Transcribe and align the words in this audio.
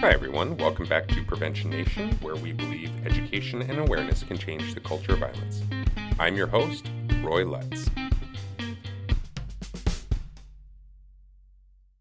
Hi, 0.00 0.12
everyone. 0.12 0.56
Welcome 0.56 0.86
back 0.86 1.08
to 1.08 1.22
Prevention 1.22 1.68
Nation, 1.68 2.12
where 2.22 2.34
we 2.34 2.52
believe 2.52 2.90
education 3.04 3.60
and 3.60 3.78
awareness 3.80 4.22
can 4.22 4.38
change 4.38 4.72
the 4.72 4.80
culture 4.80 5.12
of 5.12 5.18
violence. 5.18 5.60
I'm 6.18 6.36
your 6.36 6.46
host, 6.46 6.90
Roy 7.22 7.44
Letts. 7.44 7.90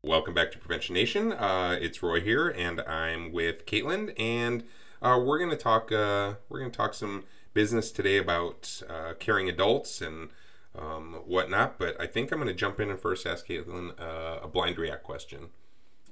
Welcome 0.02 0.34
back 0.34 0.50
to 0.54 0.58
Prevention 0.58 0.94
Nation. 0.94 1.34
Uh, 1.34 1.78
it's 1.82 2.02
Roy 2.02 2.22
here, 2.22 2.48
and 2.48 2.80
I'm 2.80 3.34
with 3.34 3.66
Caitlyn, 3.66 4.18
and 4.18 4.64
uh, 5.02 5.20
we're 5.22 5.38
going 5.38 5.52
to 5.52 5.58
talk. 5.58 5.92
Uh, 5.92 6.36
we're 6.48 6.60
going 6.60 6.72
to 6.72 6.78
talk 6.78 6.94
some 6.94 7.26
business 7.54 7.92
today 7.92 8.16
about 8.16 8.82
uh, 8.90 9.16
caring 9.20 9.50
adults 9.50 10.00
and 10.00 10.30
um, 10.74 11.16
whatnot. 11.26 11.78
But 11.78 12.00
I 12.00 12.08
think 12.08 12.32
I'm 12.32 12.40
going 12.40 12.48
to 12.48 12.54
jump 12.54 12.80
in 12.80 12.90
and 12.90 12.98
first 12.98 13.28
ask 13.28 13.46
Caitlyn 13.46 14.00
uh, 14.00 14.40
a 14.42 14.48
blind 14.48 14.78
react 14.78 15.04
question. 15.04 15.50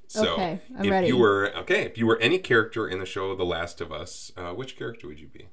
So, 0.07 0.33
Okay, 0.33 0.59
I'm 0.77 0.85
if 0.85 0.91
ready. 0.91 1.07
you 1.07 1.17
were 1.17 1.51
okay, 1.57 1.81
if 1.83 1.97
you 1.97 2.07
were 2.07 2.17
any 2.19 2.37
character 2.39 2.87
in 2.87 2.99
the 2.99 3.05
show 3.05 3.35
The 3.35 3.43
Last 3.43 3.81
of 3.81 3.91
Us, 3.91 4.31
uh, 4.37 4.51
which 4.53 4.77
character 4.77 5.07
would 5.07 5.19
you 5.19 5.27
be? 5.27 5.49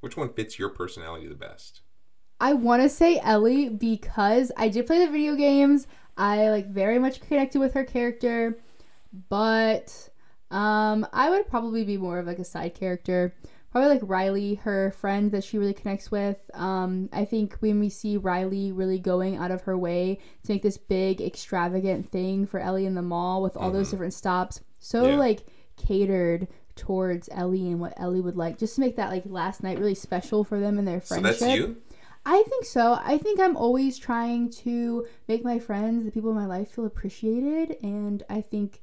Which 0.00 0.16
one 0.16 0.32
fits 0.32 0.58
your 0.58 0.68
personality 0.68 1.26
the 1.28 1.34
best? 1.34 1.80
I 2.40 2.52
want 2.52 2.82
to 2.82 2.88
say 2.90 3.18
Ellie 3.22 3.70
because 3.70 4.52
I 4.56 4.68
did 4.68 4.86
play 4.86 5.04
the 5.04 5.10
video 5.10 5.34
games. 5.34 5.86
I 6.16 6.50
like 6.50 6.66
very 6.68 6.98
much 6.98 7.20
connected 7.20 7.58
with 7.58 7.72
her 7.72 7.84
character, 7.84 8.58
but 9.30 10.10
um, 10.50 11.06
I 11.12 11.30
would 11.30 11.48
probably 11.48 11.84
be 11.84 11.96
more 11.96 12.18
of 12.18 12.26
like 12.26 12.38
a 12.38 12.44
side 12.44 12.74
character. 12.74 13.34
Probably 13.74 13.90
like 13.90 14.02
Riley, 14.04 14.54
her 14.54 14.92
friend 14.92 15.32
that 15.32 15.42
she 15.42 15.58
really 15.58 15.74
connects 15.74 16.08
with. 16.08 16.38
Um, 16.54 17.08
I 17.12 17.24
think 17.24 17.56
when 17.58 17.80
we 17.80 17.88
see 17.88 18.16
Riley 18.16 18.70
really 18.70 19.00
going 19.00 19.36
out 19.36 19.50
of 19.50 19.62
her 19.62 19.76
way 19.76 20.20
to 20.44 20.52
make 20.52 20.62
this 20.62 20.78
big 20.78 21.20
extravagant 21.20 22.08
thing 22.12 22.46
for 22.46 22.60
Ellie 22.60 22.86
in 22.86 22.94
the 22.94 23.02
mall 23.02 23.42
with 23.42 23.56
all 23.56 23.72
those 23.72 23.90
different 23.90 24.14
stops, 24.14 24.60
so 24.78 25.02
Mm-hmm. 25.02 25.10
Yeah. 25.10 25.18
like 25.18 25.40
catered 25.76 26.46
towards 26.76 27.28
Ellie 27.32 27.66
and 27.66 27.80
what 27.80 27.94
Ellie 27.96 28.20
would 28.20 28.36
like, 28.36 28.58
just 28.58 28.76
to 28.76 28.80
make 28.80 28.94
that 28.94 29.10
like 29.10 29.24
last 29.26 29.64
night 29.64 29.80
really 29.80 29.96
special 29.96 30.44
for 30.44 30.60
them 30.60 30.78
and 30.78 30.86
their 30.86 31.00
friendship. 31.00 31.34
So 31.36 31.44
that's 31.46 31.56
you. 31.58 31.76
I 32.24 32.44
think 32.48 32.64
so. 32.64 32.98
I 33.02 33.18
think 33.18 33.40
I'm 33.40 33.56
always 33.56 33.98
trying 33.98 34.50
to 34.50 35.04
make 35.26 35.44
my 35.44 35.58
friends, 35.58 36.04
the 36.04 36.12
people 36.12 36.30
in 36.30 36.36
my 36.36 36.46
life, 36.46 36.70
feel 36.70 36.86
appreciated, 36.86 37.76
and 37.82 38.22
I 38.30 38.40
think 38.40 38.80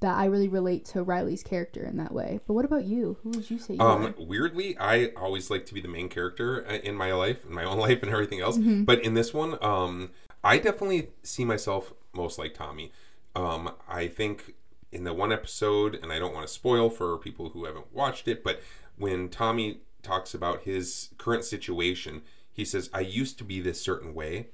that 0.00 0.16
I 0.16 0.24
really 0.26 0.48
relate 0.48 0.84
to 0.86 1.02
Riley's 1.02 1.42
character 1.42 1.84
in 1.84 1.96
that 1.98 2.12
way. 2.12 2.40
But 2.46 2.54
what 2.54 2.64
about 2.64 2.84
you? 2.84 3.18
Who 3.22 3.30
would 3.30 3.50
you 3.50 3.58
say 3.58 3.74
you 3.74 3.80
Um, 3.80 4.06
are? 4.06 4.14
weirdly, 4.18 4.76
I 4.78 5.06
always 5.16 5.50
like 5.50 5.66
to 5.66 5.74
be 5.74 5.80
the 5.80 5.88
main 5.88 6.08
character 6.08 6.66
uh, 6.66 6.74
in 6.74 6.94
my 6.94 7.12
life, 7.12 7.44
in 7.44 7.52
my 7.52 7.64
own 7.70 7.78
life, 7.78 8.02
and 8.02 8.10
everything 8.10 8.40
else. 8.40 8.56
Mm-hmm. 8.56 8.84
But 8.84 9.02
in 9.04 9.14
this 9.14 9.34
one, 9.34 9.62
um, 9.62 10.10
I 10.42 10.58
definitely 10.58 11.10
see 11.22 11.44
myself 11.44 11.92
most 12.14 12.38
like 12.38 12.54
Tommy. 12.54 12.92
Um, 13.36 13.72
I 13.88 14.08
think 14.08 14.54
in 14.90 15.04
the 15.04 15.12
one 15.12 15.32
episode, 15.32 15.94
and 16.02 16.10
I 16.12 16.18
don't 16.18 16.34
want 16.34 16.46
to 16.48 16.52
spoil 16.52 16.90
for 16.90 17.16
people 17.18 17.50
who 17.50 17.66
haven't 17.66 17.92
watched 17.92 18.26
it, 18.26 18.42
but 18.42 18.60
when 18.96 19.28
Tommy 19.28 19.80
talks 20.02 20.34
about 20.34 20.62
his 20.62 21.10
current 21.18 21.44
situation, 21.44 22.22
he 22.52 22.64
says, 22.64 22.88
"I 22.92 23.00
used 23.00 23.38
to 23.38 23.44
be 23.44 23.60
this 23.60 23.80
certain 23.80 24.14
way, 24.14 24.48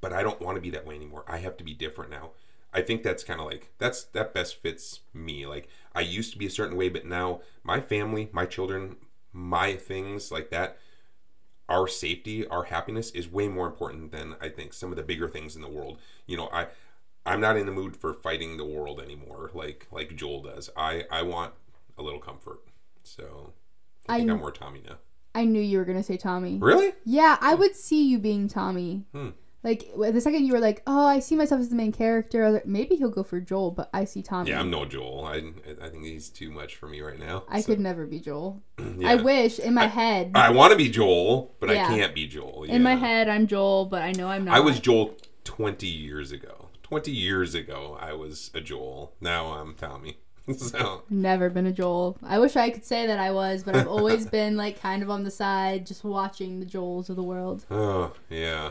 but 0.00 0.12
I 0.12 0.22
don't 0.22 0.40
want 0.40 0.56
to 0.56 0.60
be 0.62 0.70
that 0.70 0.86
way 0.86 0.94
anymore. 0.94 1.24
I 1.26 1.38
have 1.38 1.56
to 1.56 1.64
be 1.64 1.74
different 1.74 2.10
now." 2.10 2.32
I 2.72 2.82
think 2.82 3.02
that's 3.02 3.24
kind 3.24 3.40
of 3.40 3.46
like 3.46 3.72
that's 3.78 4.04
that 4.04 4.34
best 4.34 4.56
fits 4.56 5.00
me. 5.14 5.46
Like 5.46 5.68
I 5.94 6.00
used 6.00 6.32
to 6.32 6.38
be 6.38 6.46
a 6.46 6.50
certain 6.50 6.76
way, 6.76 6.88
but 6.88 7.06
now 7.06 7.40
my 7.62 7.80
family, 7.80 8.28
my 8.32 8.46
children, 8.46 8.96
my 9.32 9.76
things 9.76 10.30
like 10.30 10.50
that, 10.50 10.78
our 11.68 11.88
safety, 11.88 12.46
our 12.46 12.64
happiness 12.64 13.10
is 13.10 13.30
way 13.30 13.48
more 13.48 13.66
important 13.66 14.12
than 14.12 14.36
I 14.40 14.48
think 14.48 14.72
some 14.72 14.90
of 14.90 14.96
the 14.96 15.02
bigger 15.02 15.28
things 15.28 15.56
in 15.56 15.62
the 15.62 15.68
world. 15.68 15.98
You 16.26 16.36
know, 16.36 16.48
I 16.52 16.68
I'm 17.24 17.40
not 17.40 17.56
in 17.56 17.66
the 17.66 17.72
mood 17.72 17.96
for 17.96 18.14
fighting 18.14 18.56
the 18.56 18.64
world 18.64 19.00
anymore 19.00 19.50
like 19.54 19.86
like 19.90 20.14
Joel 20.14 20.42
does. 20.42 20.70
I 20.76 21.04
I 21.10 21.22
want 21.22 21.54
a 21.98 22.02
little 22.02 22.20
comfort. 22.20 22.60
So 23.02 23.52
I 24.08 24.18
think 24.18 24.30
I'm 24.30 24.38
more 24.38 24.52
Tommy 24.52 24.82
now. 24.86 24.96
I 25.34 25.44
knew 25.44 25.60
you 25.60 25.78
were 25.78 25.84
gonna 25.84 26.02
say 26.02 26.16
Tommy. 26.16 26.58
Really? 26.58 26.94
Yeah, 27.04 27.36
I 27.40 27.54
would 27.54 27.76
see 27.76 28.08
you 28.08 28.18
being 28.18 28.48
Tommy. 28.48 29.04
Hmm. 29.12 29.30
Like 29.66 29.90
the 29.98 30.20
second 30.20 30.46
you 30.46 30.52
were 30.52 30.60
like, 30.60 30.84
"Oh, 30.86 31.06
I 31.06 31.18
see 31.18 31.34
myself 31.34 31.60
as 31.60 31.70
the 31.70 31.74
main 31.74 31.90
character," 31.90 32.44
I 32.44 32.50
like, 32.50 32.66
maybe 32.66 32.94
he'll 32.94 33.10
go 33.10 33.24
for 33.24 33.40
Joel, 33.40 33.72
but 33.72 33.90
I 33.92 34.04
see 34.04 34.22
Tommy. 34.22 34.50
Yeah, 34.50 34.60
I'm 34.60 34.70
no 34.70 34.84
Joel. 34.84 35.24
I 35.24 35.42
I 35.82 35.88
think 35.88 36.04
he's 36.04 36.28
too 36.28 36.52
much 36.52 36.76
for 36.76 36.86
me 36.86 37.00
right 37.00 37.18
now. 37.18 37.42
I 37.48 37.60
So, 37.62 37.66
could 37.66 37.80
never 37.80 38.06
be 38.06 38.20
Joel. 38.20 38.62
yeah. 38.78 39.08
I 39.08 39.14
wish 39.16 39.58
in 39.58 39.74
my 39.74 39.88
head. 39.88 40.30
I 40.36 40.50
want 40.50 40.70
to 40.70 40.76
be 40.78 40.88
Joel, 40.88 41.56
but 41.58 41.70
Yeah. 41.70 41.86
I 41.88 41.88
can't 41.88 42.14
be 42.14 42.28
Joel. 42.28 42.62
in 42.62 42.84
my 42.84 42.94
head, 42.94 43.28
I'm 43.28 43.48
Joel, 43.48 43.86
but 43.86 44.02
I 44.02 44.12
know 44.12 44.28
I'm 44.28 44.44
not. 44.44 44.54
I 44.56 44.60
was 44.60 44.78
Joel 44.78 45.16
20 45.42 45.84
years 45.88 46.30
ago. 46.30 46.68
20 46.84 47.10
years 47.10 47.56
ago, 47.56 47.98
I 48.00 48.12
was 48.12 48.52
a 48.54 48.60
Joel. 48.60 49.14
Now 49.20 49.46
I'm 49.46 49.74
Tommy. 49.74 50.18
so, 50.56 51.02
Never 51.10 51.50
been 51.50 51.66
a 51.66 51.72
Joel. 51.72 52.16
I 52.22 52.38
wish 52.38 52.54
I 52.54 52.70
could 52.70 52.84
say 52.84 53.08
that 53.08 53.18
I 53.18 53.32
was, 53.32 53.64
but 53.64 53.74
I've 53.74 53.88
always 53.88 54.26
been 54.38 54.56
like 54.56 54.80
kind 54.80 55.02
of 55.02 55.10
on 55.10 55.24
the 55.24 55.30
side, 55.32 55.88
just 55.88 56.04
watching 56.04 56.60
the 56.60 56.66
Joels 56.66 57.08
of 57.10 57.16
the 57.16 57.24
world. 57.24 57.66
oh, 57.68 58.12
yeah. 58.30 58.70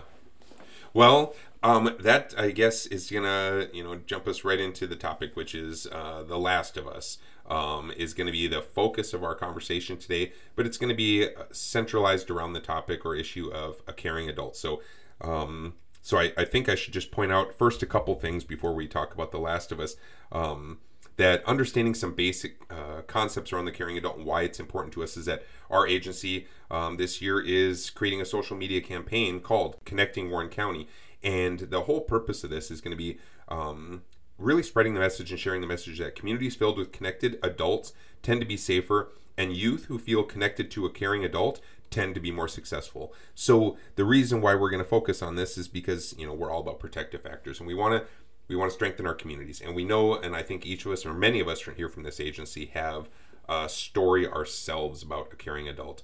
Well, 0.96 1.36
um, 1.62 1.94
that 2.00 2.34
I 2.38 2.52
guess 2.52 2.86
is 2.86 3.12
gonna, 3.12 3.68
you 3.74 3.84
know, 3.84 3.98
jump 3.98 4.30
us 4.30 4.46
right 4.46 4.62
into 4.62 4.88
the 4.88 4.96
topic, 4.96 5.36
which 5.36 5.54
is 5.54 5.88
uh, 5.88 6.24
The 6.24 6.40
Last 6.40 6.78
of 6.78 6.88
Us. 6.88 7.18
Um, 7.48 7.92
is 7.96 8.16
going 8.16 8.26
to 8.26 8.32
be 8.32 8.48
the 8.48 8.64
focus 8.64 9.14
of 9.14 9.24
our 9.24 9.36
conversation 9.36 9.98
today, 9.98 10.32
but 10.56 10.66
it's 10.66 10.80
going 10.80 10.90
to 10.90 10.96
be 10.96 11.26
uh, 11.26 11.44
centralized 11.52 12.32
around 12.32 12.54
the 12.54 12.60
topic 12.60 13.06
or 13.06 13.14
issue 13.14 13.52
of 13.54 13.84
a 13.86 13.94
caring 13.94 14.28
adult. 14.28 14.56
So, 14.56 14.82
um, 15.22 15.76
so 16.02 16.18
I, 16.18 16.32
I 16.36 16.46
think 16.46 16.70
I 16.70 16.74
should 16.74 16.94
just 16.94 17.12
point 17.12 17.32
out 17.32 17.54
first 17.54 17.84
a 17.84 17.86
couple 17.86 18.16
things 18.16 18.44
before 18.44 18.74
we 18.74 18.88
talk 18.88 19.14
about 19.14 19.32
The 19.32 19.38
Last 19.38 19.72
of 19.72 19.80
Us. 19.80 19.96
Um, 20.32 20.80
that 21.18 21.44
understanding 21.46 21.94
some 21.94 22.14
basic 22.14 22.62
uh, 22.70 23.02
concepts 23.08 23.54
around 23.54 23.66
the 23.66 23.72
caring 23.72 23.98
adult 23.98 24.18
and 24.18 24.26
why 24.26 24.42
it's 24.42 24.60
important 24.60 24.94
to 24.94 25.04
us 25.04 25.16
is 25.16 25.26
that 25.26 25.44
our 25.70 25.88
agency 25.88 26.48
um, 26.70 26.98
this 26.98 27.22
year 27.22 27.40
is 27.40 27.90
creating 27.90 28.22
a 28.22 28.26
social 28.26 28.58
media 28.58 28.82
campaign 28.82 29.40
called 29.40 29.78
Connecting 29.86 30.30
Warren 30.30 30.50
County. 30.50 30.88
And 31.24 31.60
the 31.60 31.84
whole 31.84 32.02
purpose 32.02 32.44
of 32.44 32.50
this 32.50 32.70
is 32.70 32.82
going 32.82 32.92
to 32.92 32.98
be 32.98 33.18
um, 33.48 34.04
really 34.38 34.64
spreading 34.64 34.94
the 34.94 35.00
message 35.00 35.32
and 35.32 35.40
sharing 35.40 35.62
the 35.62 35.68
message 35.68 36.00
that 36.00 36.16
communities 36.16 36.56
filled 36.56 36.78
with 36.78 36.92
connected 36.92 37.40
adults 37.42 37.94
tend 38.22 38.42
to 38.42 38.48
be 38.48 38.58
safer, 38.58 39.12
and 39.38 39.56
youth 39.56 39.86
who 39.86 39.98
feel 39.98 40.24
connected 40.24 40.72
to 40.72 40.86
a 40.86 40.90
caring 40.90 41.24
adult 41.24 41.62
tend 41.90 42.16
to 42.16 42.22
be 42.22 42.32
more 42.32 42.48
successful. 42.48 43.14
So 43.34 43.78
the 43.96 44.06
reason 44.06 44.42
why 44.42 44.56
we're 44.56 44.70
going 44.70 44.84
to 44.84 44.90
focus 44.90 45.22
on 45.22 45.36
this 45.36 45.58
is 45.58 45.68
because 45.68 46.16
you 46.18 46.26
know 46.26 46.34
we're 46.34 46.52
all 46.52 46.62
about 46.62 46.80
protective 46.80 47.22
factors, 47.22 47.60
and 47.60 47.68
we 47.68 47.74
want 47.74 47.94
to 47.94 48.10
we 48.48 48.56
want 48.56 48.72
to 48.72 48.76
strengthen 48.76 49.08
our 49.08 49.14
communities, 49.14 49.62
and 49.62 49.76
we 49.76 49.84
know, 49.84 50.16
and 50.16 50.36
I 50.36 50.44
think 50.44 50.66
each 50.66 50.86
of 50.86 50.92
us 50.92 51.06
or 51.06 51.14
many 51.14 51.40
of 51.40 51.48
us 51.48 51.60
from 51.60 51.76
here 51.76 51.90
from 51.90 52.04
this 52.04 52.20
agency 52.20 52.68
have 52.74 53.10
a 53.48 53.70
story 53.70 54.28
ourselves 54.28 55.04
about 55.04 55.34
a 55.34 55.36
caring 55.36 55.68
adult. 55.68 56.04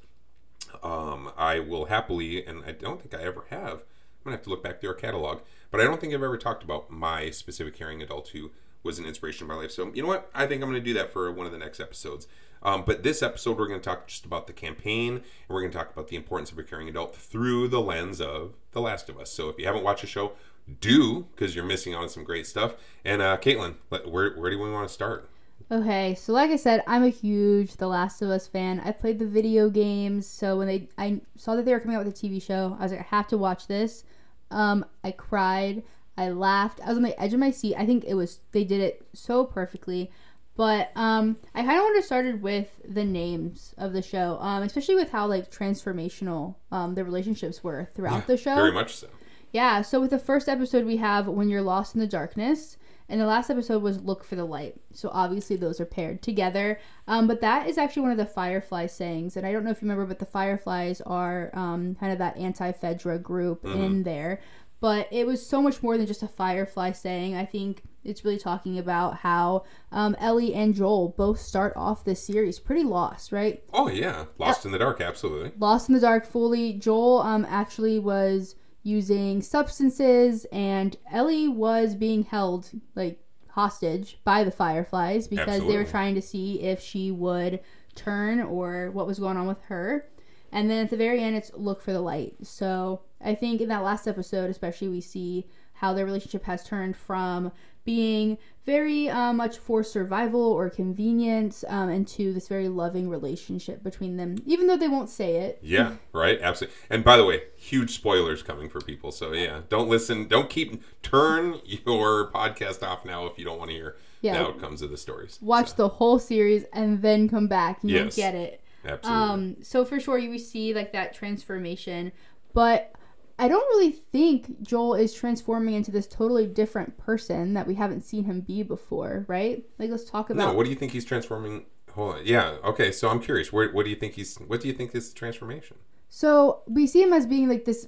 Um, 0.83 1.31
I 1.37 1.59
will 1.59 1.85
happily, 1.85 2.45
and 2.45 2.63
I 2.65 2.71
don't 2.71 3.01
think 3.01 3.13
I 3.13 3.25
ever 3.25 3.45
have. 3.49 3.79
I'm 3.81 4.25
gonna 4.25 4.37
have 4.37 4.43
to 4.43 4.49
look 4.49 4.63
back 4.63 4.79
through 4.79 4.89
our 4.89 4.95
catalog, 4.95 5.41
but 5.69 5.81
I 5.81 5.83
don't 5.83 5.99
think 5.99 6.13
I've 6.13 6.23
ever 6.23 6.37
talked 6.37 6.63
about 6.63 6.91
my 6.91 7.29
specific 7.31 7.75
caring 7.75 8.01
adult 8.01 8.29
who 8.29 8.51
was 8.83 8.99
an 8.99 9.05
inspiration 9.05 9.45
in 9.45 9.47
my 9.49 9.55
life. 9.55 9.71
So 9.71 9.91
you 9.93 10.01
know 10.01 10.07
what? 10.07 10.29
I 10.33 10.47
think 10.47 10.61
I'm 10.61 10.69
gonna 10.69 10.79
do 10.79 10.93
that 10.93 11.11
for 11.11 11.31
one 11.31 11.45
of 11.45 11.51
the 11.51 11.57
next 11.57 11.79
episodes. 11.79 12.27
Um, 12.63 12.83
but 12.85 13.01
this 13.01 13.23
episode, 13.23 13.57
we're 13.57 13.67
gonna 13.67 13.79
talk 13.79 14.07
just 14.07 14.25
about 14.25 14.45
the 14.45 14.53
campaign, 14.53 15.13
and 15.15 15.23
we're 15.49 15.61
gonna 15.61 15.73
talk 15.73 15.91
about 15.91 16.09
the 16.09 16.15
importance 16.15 16.51
of 16.51 16.59
a 16.59 16.63
caring 16.63 16.87
adult 16.87 17.15
through 17.15 17.67
the 17.67 17.81
lens 17.81 18.21
of 18.21 18.53
The 18.71 18.81
Last 18.81 19.09
of 19.09 19.19
Us. 19.19 19.31
So 19.31 19.49
if 19.49 19.57
you 19.57 19.65
haven't 19.65 19.83
watched 19.83 20.01
the 20.01 20.07
show, 20.07 20.33
do 20.79 21.27
because 21.35 21.55
you're 21.55 21.65
missing 21.65 21.93
out 21.93 22.03
on 22.03 22.09
some 22.09 22.23
great 22.23 22.47
stuff. 22.47 22.75
And 23.03 23.21
uh, 23.21 23.37
Caitlyn, 23.37 23.75
where 23.89 24.35
where 24.35 24.49
do 24.49 24.59
we 24.59 24.71
want 24.71 24.87
to 24.87 24.93
start? 24.93 25.29
Okay, 25.71 26.15
so 26.15 26.33
like 26.33 26.51
I 26.51 26.57
said, 26.57 26.83
I'm 26.85 27.03
a 27.03 27.09
huge 27.09 27.77
The 27.77 27.87
Last 27.87 28.21
of 28.21 28.29
Us 28.29 28.45
fan. 28.45 28.81
I 28.83 28.91
played 28.91 29.19
the 29.19 29.25
video 29.25 29.69
games, 29.69 30.27
so 30.27 30.57
when 30.57 30.67
they 30.67 30.89
I 30.97 31.21
saw 31.37 31.55
that 31.55 31.63
they 31.63 31.71
were 31.71 31.79
coming 31.79 31.95
out 31.95 32.05
with 32.05 32.13
a 32.13 32.27
TV 32.27 32.41
show, 32.41 32.75
I 32.79 32.83
was 32.83 32.91
like, 32.91 33.01
I 33.01 33.15
have 33.15 33.27
to 33.29 33.37
watch 33.37 33.67
this. 33.67 34.03
Um, 34.49 34.85
I 35.03 35.11
cried, 35.11 35.83
I 36.17 36.29
laughed, 36.29 36.81
I 36.83 36.89
was 36.89 36.97
on 36.97 37.03
the 37.03 37.19
edge 37.21 37.33
of 37.33 37.39
my 37.39 37.51
seat. 37.51 37.75
I 37.77 37.85
think 37.85 38.03
it 38.05 38.15
was 38.15 38.39
they 38.51 38.65
did 38.65 38.81
it 38.81 39.07
so 39.13 39.45
perfectly. 39.45 40.11
But 40.57 40.91
um, 40.95 41.37
I 41.55 41.63
kind 41.63 41.77
of 41.77 41.83
want 41.83 41.95
to 41.95 42.03
started 42.03 42.41
with 42.41 42.81
the 42.85 43.05
names 43.05 43.73
of 43.77 43.93
the 43.93 44.01
show, 44.01 44.37
um, 44.41 44.63
especially 44.63 44.95
with 44.95 45.09
how 45.09 45.25
like 45.27 45.49
transformational 45.49 46.55
um, 46.71 46.95
the 46.95 47.05
relationships 47.05 47.63
were 47.63 47.89
throughout 47.95 48.27
the 48.27 48.35
show. 48.37 48.55
Very 48.55 48.73
much 48.73 48.95
so. 48.97 49.07
Yeah, 49.51 49.81
so 49.81 49.99
with 49.99 50.11
the 50.11 50.19
first 50.19 50.47
episode, 50.47 50.85
we 50.85 50.97
have 50.97 51.27
When 51.27 51.49
You're 51.49 51.61
Lost 51.61 51.95
in 51.95 52.01
the 52.01 52.07
Darkness. 52.07 52.77
And 53.09 53.19
the 53.19 53.25
last 53.25 53.49
episode 53.49 53.83
was 53.83 54.01
Look 54.01 54.23
for 54.23 54.37
the 54.37 54.45
Light. 54.45 54.75
So 54.93 55.09
obviously 55.11 55.57
those 55.57 55.81
are 55.81 55.85
paired 55.85 56.21
together. 56.21 56.79
Um, 57.09 57.27
but 57.27 57.41
that 57.41 57.67
is 57.67 57.77
actually 57.77 58.03
one 58.03 58.11
of 58.11 58.17
the 58.17 58.25
Firefly 58.25 58.85
sayings. 58.85 59.35
And 59.35 59.45
I 59.45 59.51
don't 59.51 59.65
know 59.65 59.71
if 59.71 59.81
you 59.81 59.85
remember, 59.85 60.05
but 60.05 60.19
the 60.19 60.25
Fireflies 60.25 61.01
are 61.01 61.51
um, 61.53 61.95
kind 61.95 62.13
of 62.13 62.19
that 62.19 62.37
anti 62.37 62.71
Fedra 62.71 63.21
group 63.21 63.65
in 63.65 64.03
there. 64.03 64.39
But 64.79 65.09
it 65.11 65.27
was 65.27 65.45
so 65.45 65.61
much 65.61 65.83
more 65.83 65.97
than 65.97 66.07
just 66.07 66.23
a 66.23 66.27
Firefly 66.27 66.93
saying. 66.93 67.35
I 67.35 67.45
think 67.45 67.83
it's 68.05 68.23
really 68.23 68.39
talking 68.39 68.79
about 68.79 69.17
how 69.17 69.65
um, 69.91 70.15
Ellie 70.17 70.55
and 70.55 70.73
Joel 70.73 71.09
both 71.09 71.39
start 71.39 71.73
off 71.75 72.05
this 72.05 72.25
series 72.25 72.59
pretty 72.59 72.83
lost, 72.83 73.33
right? 73.33 73.61
Oh 73.73 73.89
yeah, 73.89 74.25
Lost 74.39 74.65
in 74.65 74.71
the 74.71 74.79
Dark, 74.79 75.01
absolutely. 75.01 75.51
lost 75.59 75.89
in 75.89 75.95
the 75.95 76.01
dark 76.01 76.25
fully. 76.25 76.73
Joel 76.73 77.19
um 77.21 77.45
actually 77.47 77.99
was 77.99 78.55
using 78.83 79.41
substances 79.41 80.45
and 80.51 80.97
Ellie 81.11 81.47
was 81.47 81.95
being 81.95 82.23
held 82.23 82.69
like 82.95 83.19
hostage 83.49 84.19
by 84.23 84.43
the 84.43 84.51
Fireflies 84.51 85.27
because 85.27 85.65
they 85.67 85.77
were 85.77 85.83
trying 85.83 86.15
to 86.15 86.21
see 86.21 86.61
if 86.61 86.81
she 86.81 87.11
would 87.11 87.59
turn 87.95 88.41
or 88.41 88.89
what 88.91 89.07
was 89.07 89.19
going 89.19 89.37
on 89.37 89.47
with 89.47 89.61
her. 89.63 90.07
And 90.51 90.69
then 90.69 90.83
at 90.83 90.89
the 90.89 90.97
very 90.97 91.21
end, 91.21 91.35
it's 91.35 91.51
look 91.53 91.81
for 91.81 91.93
the 91.93 92.01
light. 92.01 92.35
So 92.43 93.01
I 93.23 93.35
think 93.35 93.61
in 93.61 93.69
that 93.69 93.83
last 93.83 94.07
episode, 94.07 94.49
especially, 94.49 94.89
we 94.89 95.01
see 95.01 95.47
how 95.73 95.93
their 95.93 96.05
relationship 96.05 96.43
has 96.45 96.63
turned 96.63 96.95
from 96.95 97.51
being 97.83 98.37
very 98.65 99.09
uh, 99.09 99.33
much 99.33 99.57
for 99.57 99.83
survival 99.83 100.41
or 100.41 100.69
convenience 100.69 101.63
um, 101.67 101.89
into 101.89 102.31
this 102.31 102.47
very 102.47 102.67
loving 102.69 103.09
relationship 103.09 103.81
between 103.83 104.17
them, 104.17 104.37
even 104.45 104.67
though 104.67 104.77
they 104.77 104.87
won't 104.87 105.09
say 105.09 105.37
it. 105.37 105.57
Yeah, 105.63 105.95
right. 106.13 106.39
Absolutely. 106.39 106.77
And 106.89 107.03
by 107.03 107.17
the 107.17 107.25
way, 107.25 107.41
huge 107.57 107.91
spoilers 107.95 108.43
coming 108.43 108.69
for 108.69 108.79
people. 108.81 109.11
So 109.11 109.33
yeah, 109.33 109.61
don't 109.69 109.89
listen. 109.89 110.27
Don't 110.27 110.49
keep 110.49 110.83
turn 111.01 111.59
your 111.65 112.31
podcast 112.31 112.83
off 112.83 113.03
now 113.03 113.25
if 113.25 113.39
you 113.39 113.45
don't 113.45 113.57
want 113.57 113.71
to 113.71 113.75
hear 113.75 113.95
Yeah. 114.21 114.33
the 114.33 114.39
outcomes 114.49 114.83
of 114.83 114.91
the 114.91 114.97
stories. 114.97 115.39
Watch 115.41 115.69
So, 115.69 115.75
the 115.77 115.87
whole 115.89 116.19
series 116.19 116.65
and 116.73 117.01
then 117.01 117.27
come 117.27 117.47
back. 117.47 117.81
and 117.81 117.89
You'll 117.89 118.05
Yes. 118.05 118.15
get 118.15 118.35
it. 118.35 118.61
absolutely. 118.85 119.23
Um, 119.29 119.55
so 119.63 119.83
for 119.85 119.99
sure, 119.99 120.19
you 120.19 120.37
see 120.37 120.75
like 120.75 120.93
that 120.93 121.15
transformation, 121.15 122.11
but 122.53 122.93
I 123.41 123.47
don't 123.47 123.67
really 123.69 123.91
think 123.91 124.61
Joel 124.61 124.93
is 124.93 125.13
transforming 125.13 125.73
into 125.73 125.89
this 125.91 126.07
totally 126.07 126.45
different 126.45 126.97
person 126.97 127.53
that 127.55 127.65
we 127.65 127.73
haven't 127.75 128.01
seen 128.01 128.25
him 128.25 128.41
be 128.41 128.61
before, 128.61 129.25
right? 129.27 129.65
Like, 129.79 129.89
let's 129.89 130.03
talk 130.05 130.29
about. 130.29 130.49
no, 130.49 130.53
what 130.53 130.63
do 130.63 130.69
you 130.69 130.75
think 130.75 130.91
he's 130.91 131.03
transforming? 131.03 131.65
Hold 131.95 132.15
on. 132.17 132.21
Yeah. 132.23 132.57
Okay. 132.63 132.91
So 132.91 133.09
I'm 133.09 133.19
curious. 133.19 133.51
Where, 133.51 133.71
what 133.71 133.83
do 133.83 133.89
you 133.89 133.95
think 133.95 134.13
he's? 134.13 134.37
What 134.37 134.61
do 134.61 134.67
you 134.67 134.73
think 134.73 134.93
is 134.95 135.09
the 135.11 135.15
transformation? 135.19 135.77
so 136.13 136.61
we 136.67 136.85
see 136.87 137.01
him 137.01 137.13
as 137.13 137.25
being 137.25 137.47
like 137.49 137.65
this 137.65 137.87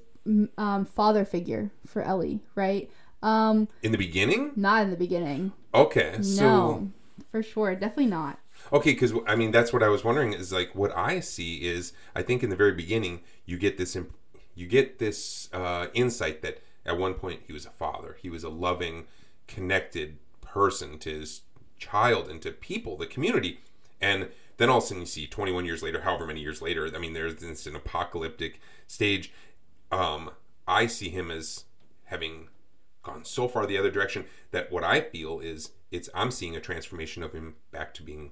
um, 0.58 0.86
father 0.86 1.24
figure 1.26 1.72
for 1.86 2.02
Ellie, 2.02 2.40
right? 2.56 2.90
Um, 3.22 3.68
In 3.84 3.92
the 3.92 3.98
beginning? 3.98 4.52
not 4.56 4.82
in 4.84 4.90
the 4.90 4.98
beginning. 4.98 5.52
Okay. 5.74 6.22
So 6.22 6.44
no, 6.44 6.92
for 7.30 7.44
sure, 7.44 7.76
definitely 7.76 8.08
not. 8.08 8.40
Okay, 8.72 8.94
because 8.94 9.14
I 9.28 9.36
mean 9.36 9.52
that's 9.52 9.72
what 9.74 9.84
I 9.84 9.90
was 9.90 10.04
wondering 10.04 10.34
is 10.34 10.52
like 10.52 10.74
what 10.74 10.96
I 10.98 11.20
see 11.20 11.66
is 11.66 11.94
I 12.16 12.22
think 12.24 12.44
in 12.44 12.50
the 12.50 12.56
very 12.56 12.72
beginning 12.72 13.22
you 13.46 13.58
get 13.58 13.78
this 13.78 13.96
imp- 13.96 14.14
you 14.56 14.68
get 14.68 15.00
this 15.00 15.50
uh, 15.54 15.88
insight 15.94 16.42
that 16.42 16.62
at 16.86 16.98
one 16.98 17.14
point 17.14 17.42
he 17.48 17.54
was 17.54 17.66
a 17.66 17.72
father, 17.72 18.18
he 18.22 18.30
was 18.30 18.44
a 18.44 18.50
loving, 18.50 19.06
connected 19.48 20.18
person 20.42 21.00
to 21.00 21.10
his 21.10 21.42
child 21.78 22.30
and 22.30 22.42
to 22.42 22.52
people, 22.52 22.98
the 22.98 23.06
community, 23.06 23.60
and 24.00 24.30
then 24.58 24.70
all 24.70 24.78
of 24.78 24.84
a 24.84 24.88
sudden 24.88 25.02
you 25.02 25.08
see 25.08 25.28
21 25.28 25.66
years 25.66 25.82
later, 25.82 26.02
however 26.02 26.28
many 26.28 26.42
years 26.42 26.62
later, 26.62 26.90
I 26.94 27.00
mean 27.00 27.14
there's 27.14 27.36
this 27.36 27.66
an 27.66 27.76
apocalyptic 27.76 28.60
stage. 28.88 29.32
Um, 29.92 30.32
I 30.68 30.88
see 30.88 31.10
him 31.10 31.32
as 31.32 31.66
having 32.06 32.50
gone 33.02 33.26
so 33.26 33.48
far 33.48 33.66
the 33.66 33.78
other 33.78 33.92
direction 33.92 34.26
that 34.52 34.72
what 34.72 34.84
I 34.84 35.02
feel 35.02 35.40
is 35.40 35.72
it's 35.92 36.10
I'm 36.14 36.32
seeing 36.32 36.56
a 36.56 36.62
transformation 36.62 37.22
of 37.24 37.34
him 37.34 37.56
back 37.72 37.94
to 37.96 38.04
being 38.04 38.32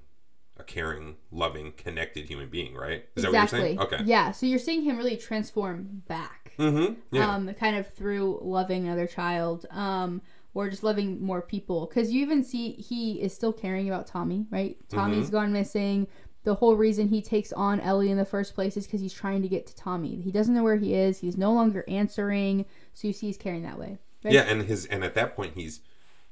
a 0.56 0.62
caring, 0.62 1.16
loving, 1.30 1.72
connected 1.76 2.26
human 2.26 2.48
being, 2.48 2.74
right? 2.74 3.06
Is 3.16 3.22
that 3.22 3.28
exactly. 3.30 3.58
what 3.60 3.66
you're 3.68 3.76
saying? 3.78 3.80
Okay. 3.80 4.04
Yeah. 4.04 4.30
So 4.32 4.46
you're 4.46 4.58
seeing 4.58 4.82
him 4.82 4.96
really 4.98 5.16
transform 5.16 6.02
back. 6.08 6.52
Mm-hmm. 6.58 6.94
Yeah. 7.10 7.34
um, 7.34 7.52
kind 7.54 7.76
of 7.76 7.86
through 7.94 8.38
loving 8.42 8.84
another 8.86 9.06
child 9.06 9.64
um, 9.70 10.20
or 10.52 10.68
just 10.68 10.82
loving 10.82 11.22
more 11.24 11.40
people. 11.40 11.86
Because 11.86 12.12
you 12.12 12.20
even 12.20 12.44
see 12.44 12.72
he 12.72 13.22
is 13.22 13.32
still 13.34 13.52
caring 13.52 13.88
about 13.88 14.06
Tommy, 14.06 14.46
right? 14.50 14.76
Tommy's 14.90 15.26
Mm-hmm. 15.26 15.32
gone 15.32 15.52
missing. 15.52 16.06
The 16.44 16.56
whole 16.56 16.76
reason 16.76 17.08
he 17.08 17.22
takes 17.22 17.52
on 17.52 17.80
Ellie 17.80 18.10
in 18.10 18.18
the 18.18 18.24
first 18.24 18.54
place 18.54 18.76
is 18.76 18.84
because 18.86 19.00
he's 19.00 19.14
trying 19.14 19.42
to 19.42 19.48
get 19.48 19.66
to 19.68 19.74
Tommy. 19.76 20.20
He 20.20 20.30
doesn't 20.32 20.52
know 20.54 20.64
where 20.64 20.76
he 20.76 20.92
is. 20.94 21.20
He's 21.20 21.38
no 21.38 21.52
longer 21.52 21.84
answering. 21.88 22.66
So 22.92 23.06
you 23.06 23.12
see 23.14 23.28
he's 23.28 23.38
caring 23.38 23.62
that 23.62 23.78
way. 23.78 23.98
Right? 24.24 24.34
yeah, 24.34 24.42
and 24.42 24.62
his 24.62 24.84
and 24.86 25.02
at 25.04 25.14
that 25.14 25.34
point 25.34 25.54
he's 25.54 25.80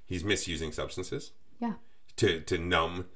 he's 0.05 0.23
misusing 0.25 0.73
substances 0.73 1.33
Yeah. 1.61 1.75
to 2.17 2.41
to 2.41 2.59
numb 2.59 3.07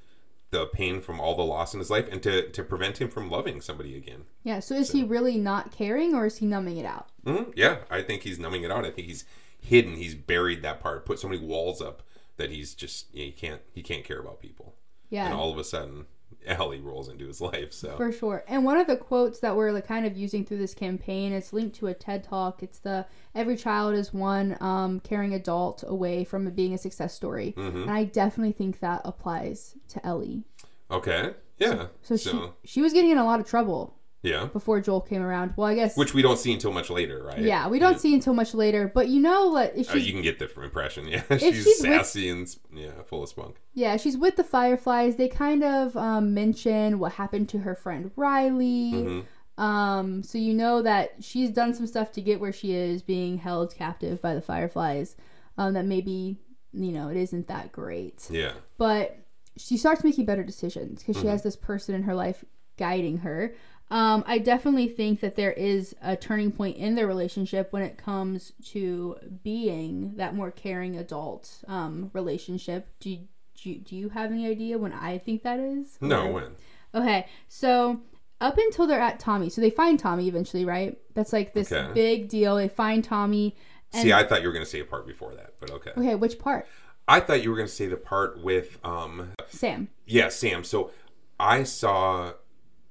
the 0.55 0.65
pain 0.65 1.01
from 1.01 1.19
all 1.19 1.35
the 1.35 1.43
loss 1.43 1.73
in 1.73 1.79
his 1.79 1.89
life 1.89 2.07
and 2.11 2.23
to 2.23 2.49
to 2.49 2.63
prevent 2.63 2.99
him 3.01 3.09
from 3.09 3.29
loving 3.29 3.61
somebody 3.61 3.95
again. 3.97 4.23
Yeah. 4.43 4.59
So 4.59 4.75
is 4.75 4.91
he 4.91 5.03
really 5.03 5.37
not 5.37 5.71
caring 5.71 6.15
or 6.15 6.25
is 6.25 6.37
he 6.37 6.45
numbing 6.45 6.77
it 6.77 6.85
out? 6.85 7.09
hmm 7.25 7.51
Yeah, 7.55 7.79
I 7.89 8.01
think 8.01 8.23
he's 8.23 8.39
numbing 8.39 8.63
it 8.63 8.71
out. 8.71 8.85
I 8.85 8.91
think 8.91 9.07
he's 9.07 9.25
hidden. 9.59 9.95
He's 9.95 10.15
buried 10.15 10.61
that 10.63 10.79
part. 10.79 11.05
Put 11.05 11.19
so 11.19 11.27
many 11.27 11.41
walls 11.41 11.81
up 11.81 12.03
that 12.37 12.51
he's 12.51 12.73
just 12.73 13.13
yeah, 13.13 13.25
he 13.25 13.31
can't 13.31 13.61
he 13.73 13.81
can't 13.81 14.03
care 14.05 14.19
about 14.19 14.39
people. 14.39 14.75
Yeah. 15.09 15.25
And 15.25 15.33
all 15.33 15.51
of 15.51 15.57
a 15.57 15.63
sudden, 15.63 16.05
Ellie 16.59 16.79
rolls 16.79 17.09
into 17.09 17.27
his 17.27 17.41
life. 17.41 17.73
So 17.73 17.95
For 17.97 18.11
sure. 18.11 18.43
And 18.47 18.63
one 18.63 18.77
of 18.77 18.87
the 18.87 18.97
quotes 18.97 19.39
that 19.39 19.55
we're 19.55 19.71
like 19.71 19.87
kind 19.87 20.05
of 20.05 20.17
using 20.17 20.45
through 20.45 20.57
this 20.57 20.73
campaign, 20.73 21.33
it's 21.33 21.53
linked 21.53 21.75
to 21.77 21.87
a 21.87 21.93
TED 21.93 22.23
talk. 22.23 22.63
It's 22.63 22.79
the 22.79 23.05
every 23.33 23.57
child 23.57 23.95
is 23.95 24.13
one 24.13 24.57
um, 24.61 24.99
caring 25.01 25.33
adult 25.33 25.83
away 25.87 26.23
from 26.23 26.47
it 26.47 26.55
being 26.55 26.73
a 26.73 26.77
success 26.77 27.13
story. 27.13 27.53
Mm-hmm. 27.57 27.83
And 27.83 27.91
I 27.91 28.05
definitely 28.05 28.53
think 28.53 28.79
that 28.79 29.01
applies 29.05 29.75
to 29.89 30.05
Ellie. 30.05 30.43
okay, 30.91 31.33
yeah. 31.57 31.87
So, 32.01 32.17
she 32.17 32.39
she 32.63 32.81
was 32.81 32.93
getting 32.93 33.11
in 33.11 33.17
a 33.17 33.25
lot 33.25 33.39
of 33.39 33.47
trouble 33.47 33.97
yeah, 34.25 34.45
before 34.45 34.81
Joel 34.81 35.01
came 35.01 35.21
around. 35.21 35.53
Well, 35.55 35.67
I 35.67 35.75
guess 35.75 35.95
which 35.95 36.13
we 36.13 36.21
don't 36.21 36.37
see 36.39 36.51
until 36.53 36.71
much 36.73 36.89
later, 36.89 37.23
right? 37.23 37.39
yeah, 37.39 37.67
we 37.67 37.79
don't 37.79 37.99
see 37.99 38.13
until 38.13 38.33
much 38.33 38.53
later. 38.53 38.91
But 38.93 39.07
you 39.09 39.21
know 39.21 39.49
what? 39.49 39.73
If 39.75 39.91
Oh, 39.93 39.97
you 39.97 40.11
can 40.11 40.21
get 40.21 40.39
the 40.39 40.49
impression. 40.61 41.07
Yeah, 41.07 41.23
she's, 41.37 41.41
she's 41.55 41.65
with- 41.65 41.77
sassy 41.77 42.29
and 42.29 42.47
yeah, 42.73 43.03
full 43.05 43.23
of 43.23 43.29
spunk. 43.29 43.57
Yeah, 43.73 43.97
she's 43.97 44.17
with 44.17 44.35
the 44.35 44.43
Fireflies. 44.43 45.15
They 45.17 45.27
kind 45.27 45.63
of 45.63 45.95
um, 45.97 46.33
mention 46.33 46.99
what 46.99 47.13
happened 47.13 47.49
to 47.49 47.59
her 47.59 47.75
friend 47.75 48.11
Riley. 48.15 48.91
Mm-hmm. 48.93 49.19
Um, 49.63 50.21
so 50.23 50.37
you 50.37 50.53
know 50.53 50.81
that 50.81 51.13
she's 51.21 51.49
done 51.49 51.73
some 51.73 51.87
stuff 51.87 52.11
to 52.13 52.21
get 52.21 52.39
where 52.41 52.51
she 52.51 52.73
is, 52.73 53.01
being 53.01 53.37
held 53.37 53.73
captive 53.73 54.21
by 54.21 54.33
the 54.35 54.41
Fireflies. 54.41 55.15
Um, 55.57 55.73
that 55.75 55.85
maybe 55.85 56.37
you 56.73 56.91
know 56.91 57.07
it 57.07 57.15
isn't 57.15 57.47
that 57.47 57.71
great, 57.71 58.27
Yeah, 58.29 58.51
but 58.77 59.17
she 59.55 59.77
starts 59.77 60.03
making 60.03 60.25
better 60.25 60.43
decisions 60.43 60.99
because 60.99 61.15
Mm-hmm. 61.15 61.21
she 61.27 61.29
has 61.29 61.43
this 61.43 61.55
person 61.55 61.95
in 61.95 62.03
her 62.03 62.13
life 62.13 62.43
guiding 62.77 63.19
her. 63.19 63.55
Um, 63.91 64.23
I 64.25 64.39
definitely 64.39 64.87
think 64.87 65.19
that 65.21 65.35
there 65.35 65.51
is 65.51 65.95
a 66.01 66.15
turning 66.15 66.51
point 66.51 66.77
in 66.77 66.95
their 66.95 67.05
relationship 67.07 67.71
when 67.71 67.83
it 67.83 67.97
comes 67.97 68.53
to 68.71 69.17
being 69.43 70.15
that 70.15 70.33
more 70.35 70.49
caring 70.51 70.95
adult 70.97 71.63
um, 71.67 72.09
relationship. 72.13 72.87
Do 72.99 73.11
you, 73.11 73.19
do, 73.61 73.69
you, 73.69 73.79
do 73.79 73.95
you 73.95 74.09
have 74.09 74.31
any 74.31 74.47
idea 74.47 74.77
when 74.79 74.91
I 74.91 75.19
think 75.19 75.43
that 75.43 75.59
is? 75.59 75.97
no, 76.01 76.27
Or- 76.27 76.33
when 76.33 76.55
Okay, 76.95 77.27
so 77.47 77.99
up 78.41 78.57
until 78.57 78.87
they're 78.87 78.99
at 79.01 79.19
Tommy, 79.19 79.49
so 79.49 79.59
they 79.61 79.69
find 79.69 79.99
Tommy 79.99 80.27
eventually, 80.27 80.65
right? 80.65 80.97
That's 81.13 81.31
like 81.33 81.53
this 81.53 81.71
Okay. 81.71 81.93
big 81.93 82.29
deal. 82.29 82.55
They 82.55 82.69
find 82.69 83.03
Tommy. 83.03 83.55
And, 83.93 84.01
see, 84.01 84.13
I 84.13 84.23
thought 84.25 84.41
you 84.41 84.47
were 84.47 84.53
going 84.53 84.65
to 84.65 84.69
say 84.69 84.79
a 84.79 84.85
part 84.85 85.05
before 85.05 85.35
that, 85.35 85.55
but 85.59 85.69
okay. 85.71 85.91
okay, 85.95 86.15
which 86.15 86.39
part? 86.39 86.65
I 87.07 87.19
thought 87.19 87.43
you 87.43 87.49
were 87.51 87.55
going 87.55 87.67
to 87.67 87.73
say 87.73 87.85
the 87.87 87.97
part 87.97 88.41
with 88.43 88.79
um, 88.83 89.33
Sam. 89.49 89.89
yeah, 90.07 90.29
Sam. 90.29 90.63
So 90.63 90.91
I 91.39 91.63
saw 91.63 92.33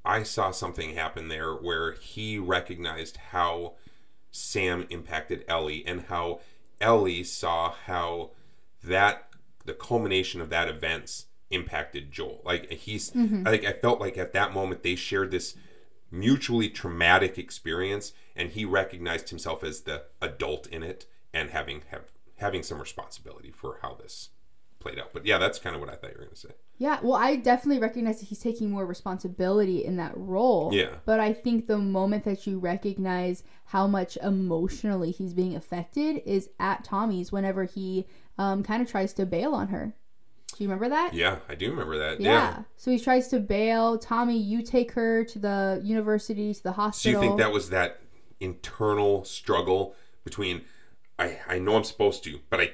I 0.04 0.23
saw 0.23 0.50
something 0.50 0.94
happen 0.94 1.28
there 1.28 1.52
where 1.52 1.92
he 1.92 2.38
recognized 2.38 3.16
how 3.32 3.75
Sam 4.30 4.87
impacted 4.90 5.44
Ellie 5.49 5.84
and 5.87 6.02
how 6.02 6.40
Ellie 6.80 7.25
saw 7.25 7.73
how 7.73 8.30
that 8.82 9.28
the 9.64 9.73
culmination 9.73 10.40
of 10.40 10.50
that 10.50 10.68
events 10.68 11.26
impacted 11.50 12.12
Joel. 12.12 12.42
Like 12.44 12.70
he's 12.70 13.11
mm-hmm. 13.12 13.46
I 13.46 13.50
think 13.50 13.64
I 13.64 13.73
felt 13.73 14.00
like 14.00 14.18
at 14.18 14.32
that 14.32 14.52
moment 14.52 14.82
they 14.82 14.96
shared 14.96 15.30
this 15.30 15.56
mutually 16.11 16.68
traumatic 16.68 17.38
experience 17.38 18.12
and 18.37 18.50
he 18.50 18.64
recognized 18.64 19.30
himself 19.30 19.64
as 19.64 19.82
the 19.82 20.04
adult 20.20 20.66
in 20.66 20.82
it 20.82 21.06
and 21.32 21.50
having 21.50 21.82
have 21.90 22.11
having 22.38 22.62
some 22.62 22.78
responsibility 22.78 23.50
for 23.50 23.78
how 23.82 23.94
this 23.94 24.30
played 24.84 24.98
out. 24.98 25.10
But 25.12 25.26
yeah, 25.26 25.38
that's 25.38 25.58
kind 25.58 25.74
of 25.74 25.80
what 25.80 25.90
I 25.90 25.96
thought 25.96 26.10
you 26.10 26.16
were 26.18 26.24
going 26.24 26.34
to 26.34 26.40
say. 26.40 26.50
Yeah, 26.78 26.98
well, 27.02 27.14
I 27.14 27.36
definitely 27.36 27.80
recognize 27.80 28.20
that 28.20 28.26
he's 28.26 28.38
taking 28.38 28.70
more 28.70 28.86
responsibility 28.86 29.84
in 29.84 29.96
that 29.96 30.12
role. 30.14 30.70
Yeah. 30.72 30.96
But 31.04 31.18
I 31.18 31.32
think 31.32 31.66
the 31.66 31.78
moment 31.78 32.24
that 32.24 32.46
you 32.46 32.58
recognize 32.58 33.42
how 33.64 33.86
much 33.86 34.16
emotionally 34.22 35.10
he's 35.10 35.34
being 35.34 35.56
affected 35.56 36.22
is 36.24 36.50
at 36.60 36.84
Tommy's 36.84 37.32
whenever 37.32 37.64
he 37.64 38.06
um, 38.38 38.62
kind 38.62 38.82
of 38.82 38.88
tries 38.88 39.12
to 39.14 39.26
bail 39.26 39.54
on 39.54 39.68
her. 39.68 39.94
Do 40.56 40.62
you 40.62 40.68
remember 40.68 40.88
that? 40.90 41.14
Yeah, 41.14 41.38
I 41.48 41.56
do 41.56 41.70
remember 41.70 41.98
that. 41.98 42.20
Yeah. 42.20 42.30
Yeah. 42.30 42.62
So 42.76 42.92
he 42.92 43.00
tries 43.00 43.26
to 43.28 43.40
bail. 43.40 43.98
Tommy, 43.98 44.38
you 44.38 44.62
take 44.62 44.92
her 44.92 45.24
to 45.24 45.38
the 45.38 45.80
university, 45.82 46.54
to 46.54 46.62
the 46.62 46.72
hospital. 46.72 47.20
So 47.20 47.22
you 47.22 47.28
think 47.28 47.38
that 47.38 47.52
was 47.52 47.70
that 47.70 48.00
internal 48.38 49.24
struggle 49.24 49.96
between 50.22 50.62
I 51.18 51.38
I 51.48 51.58
know 51.58 51.76
I'm 51.76 51.84
supposed 51.84 52.22
to, 52.24 52.38
but 52.50 52.60
I 52.60 52.72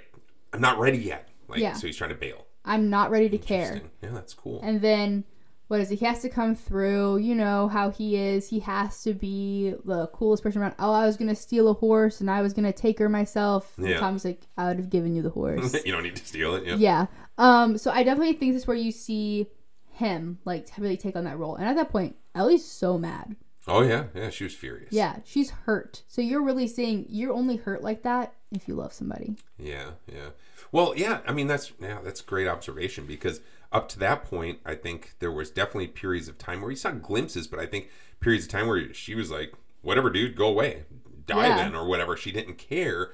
I'm 0.53 0.61
not 0.61 0.79
ready 0.79 0.99
yet. 0.99 1.30
Like 1.51 1.61
Yeah. 1.61 1.75
so 1.75 1.87
he's 1.87 1.97
trying 1.97 2.11
to 2.11 2.17
bail. 2.17 2.47
I'm 2.65 2.91
not 2.91 3.11
ready 3.11 3.29
to 3.31 3.39
care. 3.39 3.81
Yeah, 4.03 4.11
that's 4.13 4.35
cool. 4.35 4.61
And 4.63 4.81
then 4.81 5.25
what 5.69 5.81
is 5.81 5.91
it? 5.91 6.01
He 6.01 6.05
has 6.07 6.21
to 6.23 6.29
come 6.29 6.55
through. 6.55 7.19
You 7.19 7.35
know 7.35 7.69
how 7.69 7.91
he 7.91 8.17
is. 8.17 8.49
He 8.49 8.61
has 8.61 9.03
to 9.05 9.15
be 9.15 9.75
the 9.85 10.09
coolest 10.09 10.43
person 10.43 10.61
around. 10.61 10.75
Oh, 10.79 10.93
I 10.93 11.07
was 11.07 11.17
gonna 11.17 11.35
steal 11.37 11.69
a 11.69 11.75
horse 11.75 12.21
and 12.21 12.31
I 12.31 12.43
was 12.43 12.53
gonna 12.53 12.73
take 12.73 12.99
her 12.99 13.09
myself. 13.09 13.73
And 13.79 13.89
Yeah. 13.89 14.01
Tommy's 14.01 14.25
like, 14.25 14.43
I 14.57 14.67
would 14.69 14.79
have 14.79 14.91
given 14.91 15.15
you 15.15 15.23
the 15.23 15.31
horse. 15.31 15.75
you 15.85 15.93
don't 15.93 16.03
need 16.03 16.17
to 16.17 16.27
steal 16.27 16.55
it. 16.57 16.67
Yeah. 16.67 16.77
yeah. 16.77 17.07
Um. 17.39 17.79
So 17.79 17.91
I 17.91 18.03
definitely 18.03 18.33
think 18.35 18.53
this 18.53 18.63
is 18.63 18.67
where 18.69 18.77
you 18.77 18.93
see 18.93 19.47
him 19.93 20.39
like 20.45 20.67
really 20.79 20.97
take 20.97 21.15
on 21.17 21.25
that 21.25 21.39
role. 21.39 21.57
And 21.57 21.67
at 21.67 21.77
that 21.77 21.91
point, 21.91 22.17
Ellie's 22.35 22.65
so 22.65 22.99
mad. 22.99 23.37
Oh 23.71 23.83
yeah, 23.83 24.05
yeah, 24.15 24.31
she 24.31 24.45
was 24.45 24.55
furious. 24.55 24.93
Yeah, 24.93 25.17
she's 25.25 25.51
hurt. 25.51 26.03
So 26.09 26.21
you're 26.21 26.43
really 26.43 26.67
saying 26.67 27.07
you're 27.09 27.33
only 27.33 27.57
hurt 27.57 27.83
like 27.83 28.03
that 28.03 28.35
if 28.51 28.67
you 28.67 28.75
love 28.75 28.93
somebody. 28.93 29.37
Yeah, 29.59 29.91
yeah. 30.13 30.31
Well, 30.73 30.95
yeah. 30.97 31.21
I 31.27 31.33
mean, 31.33 31.47
that's 31.47 31.73
yeah, 31.81 32.01
that's 32.03 32.21
great 32.21 32.49
observation 32.49 33.07
because 33.07 33.41
up 33.73 33.89
to 33.91 33.99
that 34.01 34.25
point, 34.25 34.59
I 34.67 34.75
think 34.75 35.15
there 35.21 35.31
was 35.33 35.51
definitely 35.51 35.87
periods 35.89 36.27
of 36.29 36.37
time 36.39 36.61
where 36.61 36.71
you 36.71 36.77
saw 36.77 36.91
glimpses, 36.91 37.47
but 37.47 37.61
I 37.61 37.67
think 37.67 37.89
periods 38.21 38.47
of 38.47 38.51
time 38.51 38.67
where 38.67 38.93
she 38.93 39.15
was 39.15 39.31
like, 39.31 39.55
"Whatever, 39.83 40.11
dude, 40.11 40.37
go 40.37 40.49
away, 40.49 40.85
die 41.27 41.49
Yeah. 41.49 41.57
then," 41.57 41.75
or 41.77 41.87
whatever. 41.87 42.17
She 42.17 42.33
didn't 42.33 42.59
care 42.59 43.13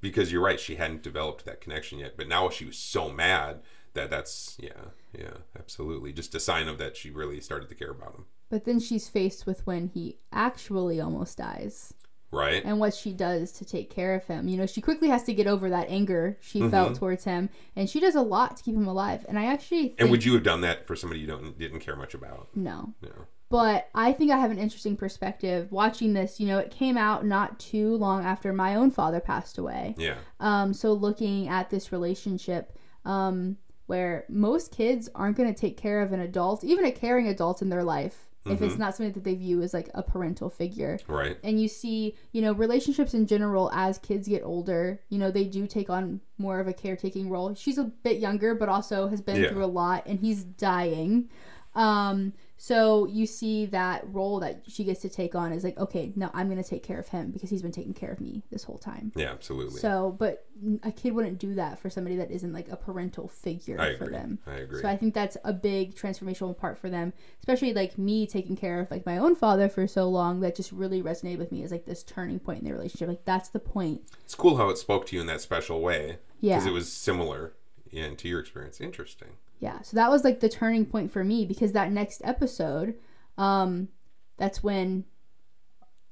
because 0.00 0.32
you're 0.32 0.42
right, 0.42 0.60
she 0.60 0.74
hadn't 0.74 1.02
developed 1.02 1.44
that 1.44 1.60
connection 1.60 2.00
yet. 2.00 2.16
But 2.16 2.28
now 2.28 2.50
she 2.50 2.64
was 2.66 2.76
so 2.76 3.08
mad 3.10 3.62
that 3.94 4.10
that's 4.10 4.56
yeah, 4.60 4.90
yeah, 5.18 5.38
absolutely, 5.58 6.12
just 6.12 6.34
a 6.34 6.40
sign 6.40 6.68
of 6.68 6.78
that 6.78 6.96
she 6.96 7.10
really 7.10 7.40
started 7.40 7.68
to 7.68 7.74
care 7.74 7.90
about 7.90 8.14
him, 8.14 8.24
But 8.50 8.64
then 8.64 8.78
she's 8.80 9.08
faced 9.08 9.46
with 9.46 9.66
when 9.66 9.88
he 9.88 10.18
actually 10.32 11.00
almost 11.00 11.38
dies 11.38 11.94
right? 12.32 12.62
and 12.64 12.80
what 12.80 12.92
she 12.94 13.12
does 13.12 13.52
to 13.52 13.64
take 13.64 13.90
care 13.90 14.14
of 14.14 14.24
him. 14.24 14.48
You 14.48 14.56
know, 14.56 14.66
she 14.66 14.80
quickly 14.80 15.08
has 15.08 15.22
to 15.24 15.34
get 15.34 15.46
over 15.46 15.70
that 15.70 15.88
anger 15.88 16.36
she 16.40 16.58
Mm-hmm. 16.60 16.70
felt 16.70 16.96
towards 16.96 17.24
him, 17.24 17.48
and 17.76 17.88
she 17.88 18.00
does 18.00 18.16
a 18.16 18.20
lot 18.22 18.56
to 18.56 18.62
keep 18.64 18.74
him 18.74 18.88
alive. 18.88 19.24
And 19.28 19.38
I 19.38 19.46
actually 19.46 19.88
think, 19.88 20.00
And 20.00 20.10
would 20.10 20.24
you 20.24 20.34
have 20.34 20.42
done 20.42 20.60
that 20.62 20.86
for 20.86 20.96
somebody 20.96 21.20
you 21.20 21.26
don't 21.28 21.56
didn't 21.58 21.80
care 21.80 21.96
much 21.96 22.14
about? 22.14 22.48
no. 22.54 22.94
No. 23.02 23.10
But 23.50 23.88
I 23.94 24.10
think 24.12 24.32
I 24.32 24.38
have 24.38 24.50
an 24.50 24.58
interesting 24.58 24.96
perspective 24.96 25.70
watching 25.70 26.12
this. 26.12 26.40
You 26.40 26.48
know, 26.48 26.58
it 26.58 26.72
came 26.72 26.96
out 26.96 27.24
not 27.24 27.60
too 27.60 27.94
long 27.98 28.24
after 28.24 28.52
my 28.52 28.74
own 28.74 28.90
father 28.90 29.20
passed 29.20 29.58
away. 29.58 29.94
Yeah. 29.96 30.16
Um, 30.40 30.72
so 30.74 30.92
looking 30.92 31.46
at 31.46 31.70
this 31.70 31.92
relationship, 31.92 32.76
um, 33.04 33.58
where 33.86 34.24
most 34.28 34.72
kids 34.72 35.08
aren't 35.14 35.36
going 35.36 35.52
to 35.52 35.58
take 35.58 35.76
care 35.76 36.00
of 36.02 36.12
an 36.12 36.20
adult, 36.20 36.64
even 36.64 36.84
a 36.84 36.92
caring 36.92 37.28
adult 37.28 37.62
in 37.62 37.68
their 37.68 37.84
life, 37.84 38.26
if 38.46 38.52
Mm-hmm. 38.56 38.64
it's 38.64 38.76
not 38.78 38.94
something 38.94 39.12
that 39.14 39.24
they 39.24 39.34
view 39.34 39.62
as 39.62 39.72
like 39.72 39.88
a 39.94 40.02
parental 40.02 40.50
figure. 40.50 40.98
Right. 41.08 41.38
And 41.42 41.60
you 41.60 41.66
see, 41.68 42.14
you 42.32 42.42
know, 42.42 42.52
relationships 42.52 43.14
in 43.14 43.26
general 43.26 43.70
as 43.72 43.98
kids 43.98 44.28
get 44.28 44.42
older, 44.42 45.00
you 45.08 45.18
know, 45.18 45.30
they 45.30 45.44
do 45.44 45.66
take 45.66 45.88
on 45.88 46.20
more 46.36 46.60
of 46.60 46.68
a 46.68 46.72
caretaking 46.74 47.30
role. 47.30 47.54
She's 47.54 47.78
a 47.78 47.84
bit 47.84 48.18
younger, 48.18 48.54
but 48.54 48.68
also 48.68 49.08
has 49.08 49.20
been 49.22 49.42
Yeah. 49.42 49.48
through 49.48 49.64
a 49.64 49.66
lot, 49.66 50.04
and 50.06 50.18
he's 50.18 50.44
dying. 50.44 51.30
Um, 51.74 52.34
so 52.64 53.04
you 53.04 53.26
see 53.26 53.66
that 53.66 54.04
role 54.10 54.40
that 54.40 54.62
she 54.66 54.84
gets 54.84 55.02
to 55.02 55.10
take 55.10 55.34
on 55.34 55.52
is 55.52 55.64
like, 55.64 55.76
okay, 55.76 56.14
no, 56.16 56.30
I'm 56.32 56.48
going 56.48 56.62
to 56.62 56.66
take 56.66 56.82
care 56.82 56.98
of 56.98 57.08
him 57.08 57.30
because 57.30 57.50
he's 57.50 57.60
been 57.60 57.72
taking 57.72 57.92
care 57.92 58.10
of 58.10 58.22
me 58.22 58.42
this 58.50 58.64
whole 58.64 58.78
time. 58.78 59.12
Yeah. 59.14 59.32
Absolutely. 59.32 59.80
So, 59.80 60.16
but 60.18 60.46
a 60.82 60.90
kid 60.90 61.12
wouldn't 61.14 61.38
do 61.38 61.56
that 61.56 61.78
for 61.78 61.90
somebody 61.90 62.16
that 62.16 62.30
isn't 62.30 62.54
like 62.54 62.70
a 62.70 62.76
parental 62.76 63.28
figure 63.28 63.78
I 63.78 63.96
for 63.96 64.04
agree. 64.04 64.16
them. 64.16 64.38
I 64.46 64.54
agree. 64.54 64.80
So 64.80 64.88
I 64.88 64.96
think 64.96 65.12
that's 65.12 65.36
a 65.44 65.52
big 65.52 65.94
transformational 65.94 66.56
part 66.56 66.78
for 66.78 66.88
them, 66.88 67.12
especially 67.38 67.74
like 67.74 67.98
me 67.98 68.26
taking 68.26 68.56
care 68.56 68.80
of 68.80 68.90
like 68.90 69.04
my 69.04 69.18
own 69.18 69.36
father 69.36 69.68
for 69.68 69.86
so 69.86 70.08
long. 70.08 70.40
That 70.40 70.56
just 70.56 70.72
really 70.72 71.02
resonated 71.02 71.40
with 71.40 71.52
me 71.52 71.64
as 71.64 71.70
like 71.70 71.84
this 71.84 72.02
turning 72.02 72.38
point 72.38 72.60
in 72.60 72.64
their 72.64 72.76
relationship. 72.76 73.08
Like 73.08 73.26
that's 73.26 73.50
the 73.50 73.60
point. 73.60 74.00
It's 74.24 74.34
cool 74.34 74.56
how 74.56 74.70
it 74.70 74.78
spoke 74.78 75.04
to 75.08 75.16
you 75.16 75.20
in 75.20 75.26
that 75.26 75.42
special 75.42 75.82
way. 75.82 76.16
Yeah. 76.40 76.54
Because 76.54 76.66
it 76.66 76.72
was 76.72 76.90
similar 76.90 77.52
in, 77.92 78.16
to 78.16 78.26
your 78.26 78.40
experience. 78.40 78.80
Interesting. 78.80 79.36
Yeah. 79.60 79.80
So 79.82 79.96
that 79.96 80.10
was 80.10 80.24
like 80.24 80.40
the 80.40 80.48
turning 80.48 80.84
point 80.86 81.10
for 81.10 81.24
me 81.24 81.44
because 81.46 81.72
that 81.72 81.90
next 81.92 82.20
episode, 82.24 82.94
um, 83.38 83.88
that's 84.36 84.62
when, 84.62 85.04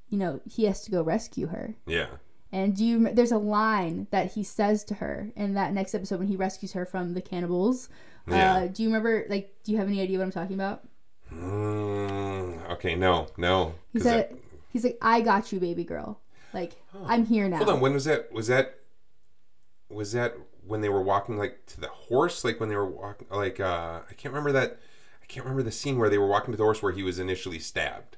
you 0.08 0.18
know, 0.18 0.40
he 0.44 0.64
has 0.64 0.82
to 0.84 0.90
go 0.90 1.02
rescue 1.02 1.49
her. 1.49 1.75
Yeah. 1.87 2.06
And 2.50 2.76
do 2.76 2.84
you? 2.84 3.12
There's 3.12 3.32
a 3.32 3.38
line 3.38 4.06
that 4.11 4.32
he 4.32 4.42
says 4.42 4.84
to 4.84 4.94
her 4.94 5.30
in 5.37 5.54
that 5.54 5.72
next 5.72 5.94
episode 5.94 6.18
when 6.18 6.28
he 6.28 6.37
rescues 6.37 6.72
her 6.72 6.84
from 6.84 7.14
the 7.14 7.22
cannibals. 7.22 7.88
Yeah. 8.28 8.54
Uh, 8.54 8.66
do 8.66 8.82
you 8.82 8.88
remember? 8.90 9.25
Like, 9.28 9.54
do 9.64 9.72
you 9.72 9.78
have 9.78 9.88
any 9.88 10.00
idea 10.02 10.18
what 10.18 10.25
I'm 10.25 10.32
talking 10.32 10.54
about? 10.54 10.84
Mm, 11.32 12.70
okay, 12.72 12.94
no, 12.94 13.26
no. 13.38 13.75
he 13.92 14.00
said, 14.00 14.30
that- 14.30 14.38
"He's 14.68 14.84
like, 14.84 14.99
I 15.00 15.22
got 15.22 15.50
you, 15.50 15.58
baby 15.61 15.82
girl. 15.82 16.20
Like, 16.52 16.75
I'm 17.06 17.25
here 17.25 17.49
now." 17.49 17.56
hold 17.56 17.70
on, 17.70 17.80
when 17.80 17.94
was 17.94 18.04
that? 18.04 18.30
Was 18.32 18.49
that 18.49 18.78
was 19.88 20.12
that 20.12 20.34
when 20.66 20.81
they 20.81 20.88
were 20.88 21.02
walking 21.02 21.37
like 21.37 21.66
to 21.66 21.81
the 21.81 21.88
horse? 21.88 22.45
Like 22.45 22.61
when 22.61 22.69
they 22.69 22.76
were 22.76 22.87
walking 22.90 23.26
like 23.31 23.61
uh 23.61 24.00
I 24.09 24.14
can't 24.14 24.33
remember 24.35 24.52
that 24.52 24.78
I 25.23 25.26
can't 25.26 25.45
remember 25.45 25.62
the 25.62 25.73
scene 25.73 25.99
where 25.99 26.09
they 26.11 26.19
were 26.19 26.26
walking 26.26 26.52
to 26.52 26.57
the 26.59 26.64
horse 26.64 26.83
where 26.83 26.92
he 26.92 27.02
was 27.02 27.19
initially 27.19 27.59
stabbed. 27.59 28.16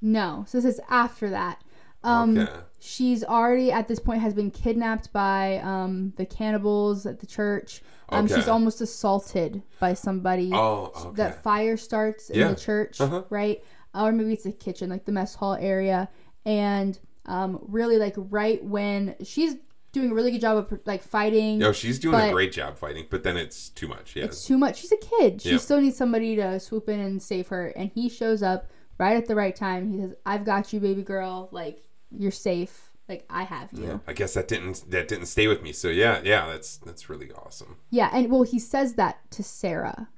No, 0.00 0.44
so 0.48 0.58
this 0.60 0.74
is 0.74 0.80
after 0.88 1.30
that. 1.30 1.62
Um, 2.04 2.36
Okay. 2.36 2.52
She's 2.80 3.22
already 3.22 3.70
at 3.70 3.86
this 3.86 4.00
point 4.00 4.20
has 4.22 4.34
been 4.34 4.50
kidnapped 4.50 5.12
by 5.12 5.58
um, 5.58 6.12
the 6.16 6.26
cannibals 6.26 7.06
at 7.06 7.20
the 7.20 7.26
church. 7.26 7.80
Um, 8.08 8.24
Okay. 8.24 8.34
She's 8.34 8.48
almost 8.48 8.80
assaulted 8.80 9.62
by 9.78 9.94
somebody. 9.94 10.50
Oh, 10.52 10.90
okay. 10.96 11.16
That 11.16 11.42
fire 11.44 11.76
starts 11.76 12.28
in 12.30 12.40
Yeah. 12.40 12.48
the 12.48 12.56
church, 12.56 13.00
Uh-huh. 13.00 13.22
right? 13.30 13.62
Or 13.94 14.10
maybe 14.10 14.32
it's 14.32 14.42
the 14.44 14.50
kitchen, 14.52 14.90
like 14.90 15.04
the 15.04 15.12
mess 15.12 15.36
hall 15.36 15.54
area. 15.54 16.08
And 16.44 16.98
um, 17.26 17.60
really, 17.68 17.98
like 17.98 18.14
right 18.16 18.62
when 18.64 19.14
she's 19.22 19.54
doing 19.92 20.10
a 20.10 20.14
really 20.14 20.30
good 20.30 20.40
job 20.40 20.56
of 20.56 20.80
like 20.86 21.02
fighting. 21.02 21.58
no, 21.58 21.72
she's 21.72 21.98
doing 21.98 22.18
a 22.20 22.32
great 22.32 22.52
job 22.52 22.78
fighting, 22.78 23.06
but 23.10 23.22
then 23.22 23.36
it's 23.36 23.68
too 23.68 23.86
much. 23.86 24.16
Yeah. 24.16 24.24
It's 24.24 24.44
too 24.46 24.58
much. 24.58 24.78
She's 24.78 24.92
a 24.92 24.96
kid. 24.96 25.42
She 25.42 25.50
Yep. 25.52 25.60
still 25.60 25.80
needs 25.80 25.96
somebody 25.96 26.34
to 26.36 26.58
swoop 26.58 26.88
in 26.88 26.98
and 27.00 27.22
save 27.22 27.48
her. 27.48 27.68
And 27.68 27.90
he 27.94 28.08
shows 28.08 28.42
up 28.42 28.70
right 28.98 29.16
at 29.16 29.26
the 29.26 29.34
right 29.34 29.54
time. 29.54 29.90
He 29.92 29.98
says, 30.00 30.14
"I've 30.26 30.44
got 30.44 30.72
you, 30.72 30.80
baby 30.80 31.02
girl. 31.02 31.48
Like 31.52 31.82
you're 32.10 32.30
safe. 32.30 32.90
Like 33.08 33.24
I 33.28 33.42
have 33.44 33.72
you." 33.72 33.84
Yeah. 33.84 33.98
I 34.06 34.12
guess 34.14 34.34
that 34.34 34.48
didn't 34.48 34.90
that 34.90 35.08
didn't 35.08 35.26
stay 35.26 35.46
with 35.46 35.62
me. 35.62 35.72
So 35.72 35.88
yeah, 35.88 36.20
yeah, 36.24 36.46
that's 36.46 36.78
that's 36.78 37.10
really 37.10 37.30
awesome. 37.32 37.76
Yeah, 37.90 38.10
and 38.12 38.30
well, 38.30 38.42
he 38.44 38.58
says 38.58 38.94
that 38.94 39.30
to 39.32 39.42
Sarah, 39.42 40.08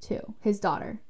too, 0.00 0.34
his 0.40 0.60
daughter. 0.60 1.00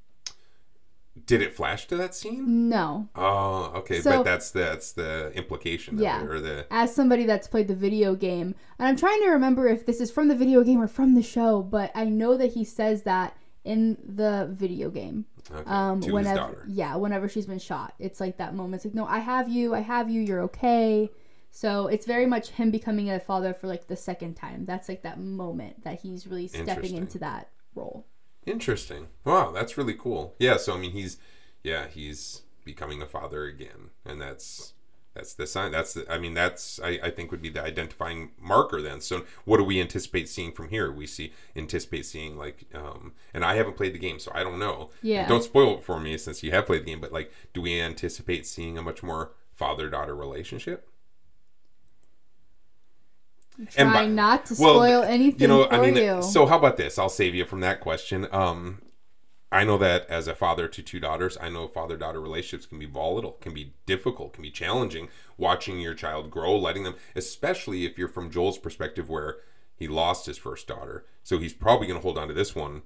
Did 1.26 1.42
it 1.42 1.54
flash 1.54 1.86
to 1.86 1.96
that 1.96 2.14
scene? 2.14 2.68
No, 2.68 3.08
Oh, 3.14 3.72
okay, 3.76 4.00
So- 4.00 4.10
but 4.18 4.22
that's 4.24 4.50
the 4.50 4.58
that's 4.60 4.92
the 4.92 5.32
implication 5.34 5.96
Yeah. 5.98 6.22
it, 6.24 6.28
or 6.30 6.40
the 6.40 6.66
as 6.70 6.94
somebody 6.94 7.24
that's 7.24 7.46
played 7.46 7.68
the 7.68 7.74
video 7.74 8.14
game, 8.16 8.54
and 8.78 8.88
I'm 8.88 8.96
trying 8.96 9.20
to 9.22 9.28
remember 9.30 9.68
if 9.68 9.86
this 9.86 10.00
is 10.00 10.10
from 10.10 10.28
the 10.28 10.34
video 10.34 10.62
game 10.64 10.80
or 10.82 10.88
from 10.88 11.14
the 11.14 11.22
show, 11.22 11.62
but 11.62 11.92
I 11.94 12.06
know 12.06 12.36
that 12.36 12.52
he 12.54 12.64
says 12.64 13.04
that 13.04 13.36
in 13.64 13.96
the 14.04 14.48
video 14.52 14.90
game. 14.90 15.26
okay, 15.50 15.62
Um, 15.70 16.00
to 16.00 16.06
his 16.06 16.14
whenever, 16.14 16.36
daughter. 16.36 16.64
yeah, 16.68 16.96
whenever 16.96 17.28
she's 17.28 17.46
been 17.46 17.58
shot, 17.58 17.94
it's 17.98 18.18
like 18.18 18.38
that 18.38 18.54
moment. 18.54 18.76
It's 18.76 18.86
like, 18.86 18.94
no, 18.94 19.06
I 19.06 19.18
have 19.20 19.48
you, 19.48 19.74
I 19.74 19.80
have 19.80 20.10
you, 20.10 20.20
you're 20.20 20.40
okay. 20.42 21.10
So 21.50 21.86
it's 21.86 22.06
very 22.06 22.26
much 22.26 22.50
him 22.50 22.70
becoming 22.70 23.08
a 23.10 23.20
father 23.20 23.54
for 23.54 23.66
like 23.68 23.86
the 23.86 23.94
second 23.96 24.34
time. 24.34 24.64
That's 24.64 24.88
like 24.88 25.02
that 25.02 25.20
moment 25.20 25.84
that 25.84 26.00
he's 26.00 26.26
really 26.26 26.48
stepping 26.48 26.96
into 26.96 27.18
that 27.20 27.50
role. 27.74 28.06
Interesting. 28.46 29.08
Wow, 29.24 29.52
that's 29.52 29.78
really 29.78 29.94
cool. 29.94 30.34
Yeah, 30.38 30.56
so 30.56 30.74
I 30.74 30.78
mean 30.78 30.92
he's 30.92 31.18
yeah, 31.62 31.86
he's 31.88 32.42
becoming 32.64 33.02
a 33.02 33.06
father 33.06 33.44
again. 33.44 33.90
And 34.04 34.20
that's 34.20 34.74
that's 35.14 35.34
the 35.34 35.46
sign 35.46 35.70
that's 35.70 35.94
the, 35.94 36.10
I 36.12 36.18
mean 36.18 36.34
that's 36.34 36.80
I, 36.82 36.98
I 37.02 37.10
think 37.10 37.30
would 37.30 37.42
be 37.42 37.48
the 37.48 37.62
identifying 37.62 38.30
marker 38.40 38.82
then. 38.82 39.00
So 39.00 39.24
what 39.44 39.58
do 39.58 39.64
we 39.64 39.80
anticipate 39.80 40.28
seeing 40.28 40.52
from 40.52 40.68
here? 40.68 40.90
We 40.92 41.06
see 41.06 41.32
anticipate 41.56 42.06
seeing 42.06 42.36
like 42.36 42.64
um 42.74 43.12
and 43.32 43.44
I 43.44 43.54
haven't 43.54 43.76
played 43.76 43.94
the 43.94 43.98
game 43.98 44.18
so 44.18 44.32
I 44.34 44.42
don't 44.42 44.58
know. 44.58 44.90
Yeah. 45.02 45.28
Don't 45.28 45.44
spoil 45.44 45.78
it 45.78 45.84
for 45.84 46.00
me 46.00 46.18
since 46.18 46.42
you 46.42 46.50
have 46.50 46.66
played 46.66 46.82
the 46.82 46.86
game, 46.86 47.00
but 47.00 47.12
like 47.12 47.32
do 47.52 47.62
we 47.62 47.80
anticipate 47.80 48.46
seeing 48.46 48.76
a 48.76 48.82
much 48.82 49.02
more 49.02 49.32
father 49.54 49.88
daughter 49.88 50.14
relationship? 50.14 50.88
And 53.76 53.90
by- 53.90 53.92
Trying 53.92 54.14
not 54.14 54.46
to 54.46 54.54
well, 54.58 54.74
spoil 54.74 55.02
anything 55.02 55.40
you 55.42 55.48
know 55.48 55.64
for 55.66 55.74
i 55.74 55.80
mean 55.80 55.96
you. 55.96 56.22
so 56.22 56.46
how 56.46 56.58
about 56.58 56.76
this? 56.76 56.98
I'll 56.98 57.08
save 57.08 57.34
you 57.34 57.44
from 57.44 57.60
that 57.60 57.80
question. 57.80 58.26
Um 58.32 58.80
i 59.52 59.62
know 59.62 59.78
that 59.78 60.04
as 60.08 60.26
a 60.26 60.34
father 60.34 60.66
to 60.66 60.82
two 60.82 60.98
daughters 60.98 61.38
i 61.40 61.48
know 61.48 61.68
father 61.68 61.96
daughter 61.96 62.20
relationships 62.20 62.66
can 62.66 62.78
be 62.80 62.86
volatile 62.86 63.32
can 63.40 63.54
be 63.54 63.74
difficult 63.86 64.32
can 64.32 64.42
be 64.42 64.50
challenging 64.50 65.06
watching 65.38 65.78
your 65.78 65.94
child 65.94 66.28
grow 66.28 66.58
letting 66.58 66.82
them 66.82 66.96
especially 67.14 67.84
if 67.86 67.96
you're 67.96 68.08
from 68.08 68.30
joel's 68.30 68.58
perspective 68.58 69.08
where 69.08 69.36
he 69.76 69.88
lost 69.88 70.26
his 70.26 70.38
first 70.38 70.66
daughter. 70.68 71.04
So 71.24 71.38
he's 71.38 71.52
probably 71.52 71.86
going 71.88 71.98
to 71.98 72.02
hold 72.02 72.16
on 72.18 72.28
to 72.28 72.34
this 72.34 72.54
one 72.54 72.82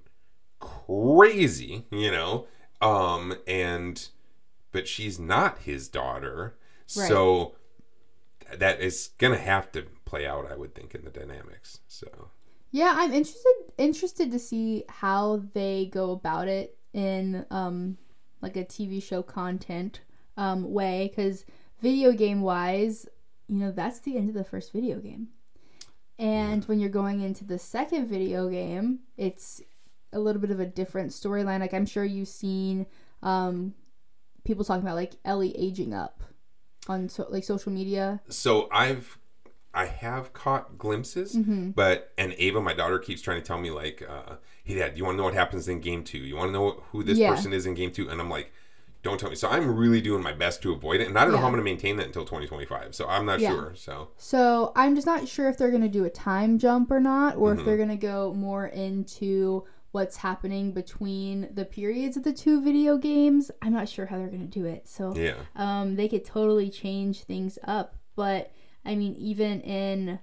crazy 0.60 1.84
you 1.90 2.10
know? 2.10 2.46
Um 2.80 3.34
and 3.46 4.08
but 4.72 4.86
she's 4.86 5.18
not 5.18 5.58
his 5.60 5.88
daughter. 5.88 6.56
So 6.86 7.54
that 8.54 8.80
is 8.80 9.10
going 9.18 9.32
to 9.32 9.38
have 9.42 9.70
to 9.72 9.86
play 10.08 10.26
out 10.26 10.50
i 10.50 10.56
would 10.56 10.74
think 10.74 10.94
in 10.94 11.04
the 11.04 11.10
dynamics 11.10 11.80
so 11.86 12.06
Yeah, 12.70 12.92
I'm 13.00 13.12
interested 13.12 13.56
interested 13.78 14.30
to 14.32 14.38
see 14.38 14.84
how 14.88 15.42
they 15.54 15.88
go 15.92 16.10
about 16.12 16.48
it 16.48 16.76
in 16.92 17.46
um 17.50 17.96
like 18.44 18.56
a 18.56 18.64
TV 18.64 19.02
show 19.02 19.22
content 19.22 20.00
um 20.36 20.60
way 20.78 21.10
cuz 21.16 21.44
video 21.80 22.12
game 22.12 22.40
wise, 22.42 23.06
you 23.48 23.58
know, 23.62 23.72
that's 23.80 24.00
the 24.00 24.16
end 24.18 24.28
of 24.28 24.34
the 24.34 24.44
first 24.52 24.72
video 24.72 24.96
game. 25.08 25.28
And 26.18 26.64
when 26.68 26.78
you're 26.80 26.98
going 27.02 27.20
into 27.20 27.44
the 27.44 27.58
second 27.58 28.08
video 28.08 28.48
game, 28.50 28.86
it's 29.16 29.62
a 30.12 30.18
little 30.18 30.40
bit 30.44 30.50
of 30.50 30.60
a 30.60 30.66
different 30.80 31.10
storyline. 31.12 31.60
Like 31.60 31.74
I'm 31.74 31.86
sure 31.94 32.04
you've 32.04 32.28
seen 32.44 32.86
um 33.22 33.74
people 34.44 34.64
talking 34.64 34.82
about 34.86 34.96
like 35.02 35.14
Ellie 35.24 35.56
aging 35.66 35.92
up 35.94 36.22
on 36.88 37.08
so, 37.08 37.26
like 37.30 37.44
social 37.44 37.72
media. 37.72 38.20
so 38.28 38.68
i've 38.72 39.18
i 39.74 39.84
have 39.86 40.32
caught 40.32 40.78
glimpses 40.78 41.36
Mm-hmm. 41.36 41.70
but 41.72 42.12
and 42.18 42.34
ava 42.38 42.60
my 42.60 42.74
daughter 42.74 42.98
keeps 42.98 43.20
trying 43.22 43.40
to 43.40 43.46
tell 43.46 43.58
me 43.58 43.70
like 43.70 44.02
uh 44.08 44.36
hey 44.64 44.74
dad 44.76 44.96
you 44.96 45.04
want 45.04 45.14
to 45.14 45.18
know 45.18 45.24
what 45.24 45.34
happens 45.34 45.68
in 45.68 45.80
game 45.80 46.02
two 46.04 46.18
you 46.18 46.36
want 46.36 46.48
to 46.48 46.52
know 46.52 46.82
who 46.92 47.02
this 47.02 47.18
Yeah. 47.18 47.30
person 47.30 47.52
is 47.52 47.66
in 47.66 47.74
game 47.74 47.90
two 47.92 48.08
and 48.08 48.20
i'm 48.20 48.30
like 48.30 48.52
Don't 49.04 49.18
tell 49.20 49.30
me. 49.30 49.36
So 49.36 49.48
I'm 49.48 49.76
really 49.76 50.00
doing 50.00 50.24
my 50.24 50.32
best 50.32 50.60
to 50.62 50.72
avoid 50.72 51.00
it, 51.00 51.06
and 51.06 51.16
I 51.16 51.22
don't 51.22 51.30
know 51.32 51.38
how 51.38 51.46
I'm 51.46 51.52
going 51.52 51.64
to 51.64 51.70
maintain 51.72 51.96
that 51.98 52.06
until 52.06 52.24
2025. 52.24 52.96
So 52.96 53.06
I'm 53.06 53.24
not 53.26 53.40
Yeah. 53.40 53.50
sure. 53.50 53.72
So 53.76 54.08
So 54.16 54.72
I'm 54.74 54.96
just 54.96 55.06
not 55.06 55.28
sure 55.28 55.48
if 55.48 55.56
they're 55.56 55.70
gonna 55.70 55.88
do 56.00 56.04
a 56.04 56.10
time 56.10 56.58
jump 56.58 56.90
or 56.90 56.98
not, 56.98 57.36
or 57.36 57.50
Mm-hmm. 57.50 57.60
if 57.60 57.64
they're 57.64 57.78
gonna 57.84 57.96
go 58.14 58.34
more 58.34 58.66
into 58.66 59.64
what's 59.92 60.16
happening 60.16 60.72
between 60.72 61.48
the 61.54 61.64
periods 61.64 62.16
of 62.16 62.24
the 62.24 62.32
two 62.32 62.60
video 62.60 62.98
games. 62.98 63.52
I'm 63.62 63.72
not 63.72 63.88
sure 63.88 64.06
how 64.06 64.18
they're 64.18 64.34
gonna 64.36 64.46
do 64.62 64.64
it. 64.66 64.88
So 64.88 65.14
yeah, 65.14 65.34
um, 65.54 65.94
they 65.94 66.08
could 66.08 66.24
totally 66.24 66.68
change 66.68 67.22
things 67.22 67.56
up. 67.62 67.94
But 68.16 68.50
I 68.88 68.94
mean, 68.96 69.14
even 69.16 69.60
in, 69.60 70.18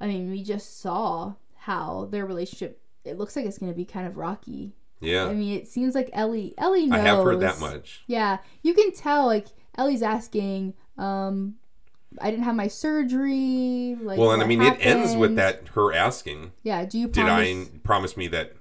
I 0.00 0.06
mean, 0.06 0.30
we 0.30 0.42
just 0.44 0.80
saw 0.80 1.34
how 1.56 2.06
their 2.10 2.26
relationship. 2.26 2.82
It 3.04 3.16
looks 3.16 3.34
like 3.34 3.46
it's 3.46 3.58
gonna 3.58 3.72
be 3.72 3.86
kind 3.86 4.06
of 4.06 4.16
rocky. 4.16 4.74
yeah. 5.00 5.24
I 5.24 5.32
mean, 5.32 5.56
it 5.56 5.66
seems 5.68 5.94
like 5.94 6.10
Ellie. 6.12 6.54
Ellie 6.58 6.86
knows. 6.86 7.00
I 7.00 7.02
have 7.02 7.24
heard 7.24 7.40
that 7.40 7.58
much. 7.60 8.02
Yeah, 8.06 8.38
you 8.62 8.74
can 8.74 8.92
tell. 8.92 9.26
Like 9.26 9.46
Ellie's 9.78 10.02
asking, 10.02 10.74
um, 10.98 11.54
"I 12.20 12.30
didn't 12.30 12.44
have 12.44 12.54
my 12.56 12.68
surgery." 12.68 13.96
Like, 14.00 14.18
Well, 14.18 14.32
and 14.32 14.42
I 14.42 14.46
mean, 14.46 14.60
it 14.60 14.76
ends 14.80 15.16
with 15.16 15.36
that 15.36 15.68
her 15.68 15.92
asking, 15.94 16.52
Yeah. 16.62 16.84
Do 16.84 16.98
you 16.98 17.08
"Did? 17.08 17.24
I 17.24 17.64
promise 17.84 18.16
me 18.16 18.28
that 18.28 18.52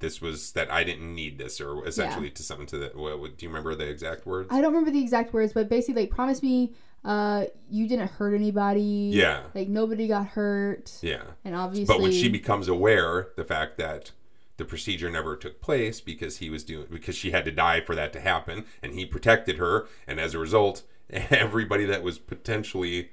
this 0.00 0.20
was 0.20 0.52
that 0.52 0.70
I 0.70 0.84
didn't 0.84 1.14
need 1.14 1.38
this, 1.38 1.60
or 1.60 1.86
essentially 1.86 2.30
to 2.30 2.42
something 2.42 2.66
to 2.66 2.78
that? 2.78 2.96
What, 2.96 3.38
do 3.38 3.46
you 3.46 3.48
remember 3.48 3.74
the 3.74 3.88
exact 3.88 4.26
words? 4.26 4.48
I 4.50 4.60
don't 4.60 4.72
remember 4.72 4.90
the 4.90 5.00
exact 5.00 5.32
words, 5.32 5.52
but 5.52 5.68
basically, 5.68 6.02
like, 6.02 6.10
promise 6.10 6.42
me, 6.42 6.74
uh, 7.04 7.44
you 7.70 7.86
didn't 7.88 8.08
hurt 8.12 8.34
anybody. 8.34 9.10
Yeah. 9.14 9.42
Like 9.54 9.68
nobody 9.68 10.08
got 10.08 10.28
hurt. 10.28 10.92
yeah. 11.02 11.22
And 11.44 11.54
obviously, 11.54 11.92
But 11.92 12.02
when 12.02 12.12
she 12.12 12.28
becomes 12.28 12.68
aware 12.68 13.28
the 13.36 13.44
fact 13.44 13.78
that 13.78 14.10
the 14.56 14.64
procedure 14.64 15.10
never 15.10 15.36
took 15.36 15.60
place 15.60 16.00
because 16.00 16.38
he 16.38 16.48
was 16.50 16.64
doing 16.64 16.86
because 16.90 17.14
she 17.14 17.30
had 17.30 17.44
to 17.44 17.52
die 17.52 17.80
for 17.82 17.94
that 17.94 18.12
to 18.14 18.20
happen 18.20 18.64
and 18.82 18.94
he 18.94 19.04
protected 19.04 19.58
her 19.58 19.86
and 20.06 20.18
as 20.18 20.34
a 20.34 20.38
result 20.38 20.82
everybody 21.10 21.84
that 21.84 22.02
was 22.02 22.18
potentially 22.18 23.10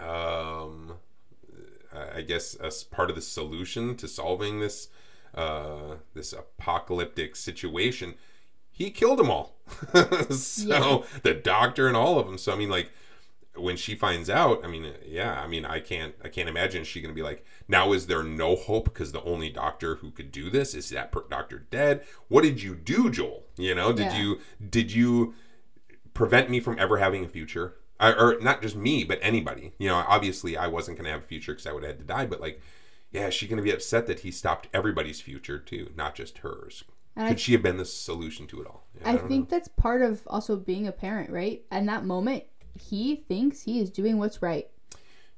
um 0.00 0.94
I 2.16 2.22
guess 2.22 2.54
as 2.54 2.84
part 2.84 3.10
of 3.10 3.16
the 3.16 3.22
solution 3.22 3.96
to 3.96 4.08
solving 4.08 4.60
this 4.60 4.88
uh 5.34 5.96
this 6.14 6.32
apocalyptic 6.32 7.36
situation 7.36 8.14
he 8.70 8.90
killed 8.90 9.18
them 9.18 9.30
all 9.30 9.56
so 10.30 10.66
Yeah. 10.66 11.02
the 11.22 11.34
doctor 11.34 11.86
and 11.86 11.96
all 11.98 12.18
of 12.18 12.26
them 12.26 12.38
so 12.38 12.52
I 12.52 12.56
mean 12.56 12.70
like 12.70 12.90
when 13.60 13.76
she 13.76 13.94
finds 13.94 14.28
out, 14.30 14.64
I 14.64 14.68
mean, 14.68 14.92
yeah, 15.06 15.40
I 15.40 15.46
mean, 15.46 15.64
I 15.64 15.80
can't, 15.80 16.14
I 16.24 16.28
can't 16.28 16.48
imagine 16.48 16.84
she 16.84 17.00
gonna 17.00 17.14
be 17.14 17.22
like, 17.22 17.44
now 17.68 17.92
is 17.92 18.06
there 18.06 18.22
no 18.22 18.56
hope 18.56 18.84
because 18.84 19.12
the 19.12 19.22
only 19.22 19.50
doctor 19.50 19.96
who 19.96 20.10
could 20.10 20.30
do 20.32 20.50
this 20.50 20.74
is 20.74 20.88
that 20.90 21.12
per- 21.12 21.24
doctor 21.28 21.66
dead? 21.70 22.04
What 22.28 22.42
did 22.42 22.62
you 22.62 22.74
do, 22.74 23.10
Joel? 23.10 23.44
You 23.56 23.74
know, 23.74 23.92
did 23.92 24.12
Yeah. 24.12 24.18
you, 24.18 24.38
did 24.70 24.92
you 24.92 25.34
prevent 26.14 26.50
me 26.50 26.60
from 26.60 26.78
ever 26.78 26.98
having 26.98 27.24
a 27.24 27.28
future? 27.28 27.76
I, 28.00 28.12
or 28.12 28.38
not 28.40 28.62
just 28.62 28.76
me, 28.76 29.02
but 29.04 29.18
anybody. 29.22 29.72
You 29.78 29.88
know, 29.88 30.04
obviously 30.06 30.56
I 30.56 30.68
wasn't 30.68 30.96
gonna 30.96 31.10
have 31.10 31.22
a 31.22 31.26
future 31.26 31.52
because 31.52 31.66
I 31.66 31.72
would 31.72 31.82
have 31.82 31.92
had 31.92 31.98
to 32.00 32.04
die. 32.06 32.26
But 32.26 32.40
like, 32.40 32.60
yeah, 33.10 33.26
is 33.28 33.34
she 33.34 33.48
gonna 33.48 33.62
be 33.62 33.72
upset 33.72 34.06
that 34.06 34.20
he 34.20 34.30
stopped 34.30 34.68
everybody's 34.72 35.20
future 35.20 35.58
too, 35.58 35.90
not 35.96 36.14
just 36.14 36.38
hers? 36.38 36.84
And 37.16 37.26
I- 37.26 37.30
Could 37.30 37.40
she 37.40 37.52
have 37.52 37.62
been 37.62 37.76
the 37.78 37.84
solution 37.84 38.46
to 38.48 38.60
it 38.60 38.66
all? 38.68 38.86
Yeah, 39.00 39.08
I 39.10 39.16
don't 39.16 39.26
think 39.28 39.48
that's 39.48 39.66
part 39.66 40.02
of 40.02 40.22
also 40.28 40.54
being 40.56 40.86
a 40.86 40.92
parent, 40.92 41.30
right? 41.30 41.64
In 41.72 41.86
that 41.86 42.04
moment, 42.04 42.44
he 42.78 43.16
thinks 43.16 43.62
he 43.62 43.80
is 43.80 43.90
doing 43.90 44.18
what's 44.18 44.42
right. 44.42 44.68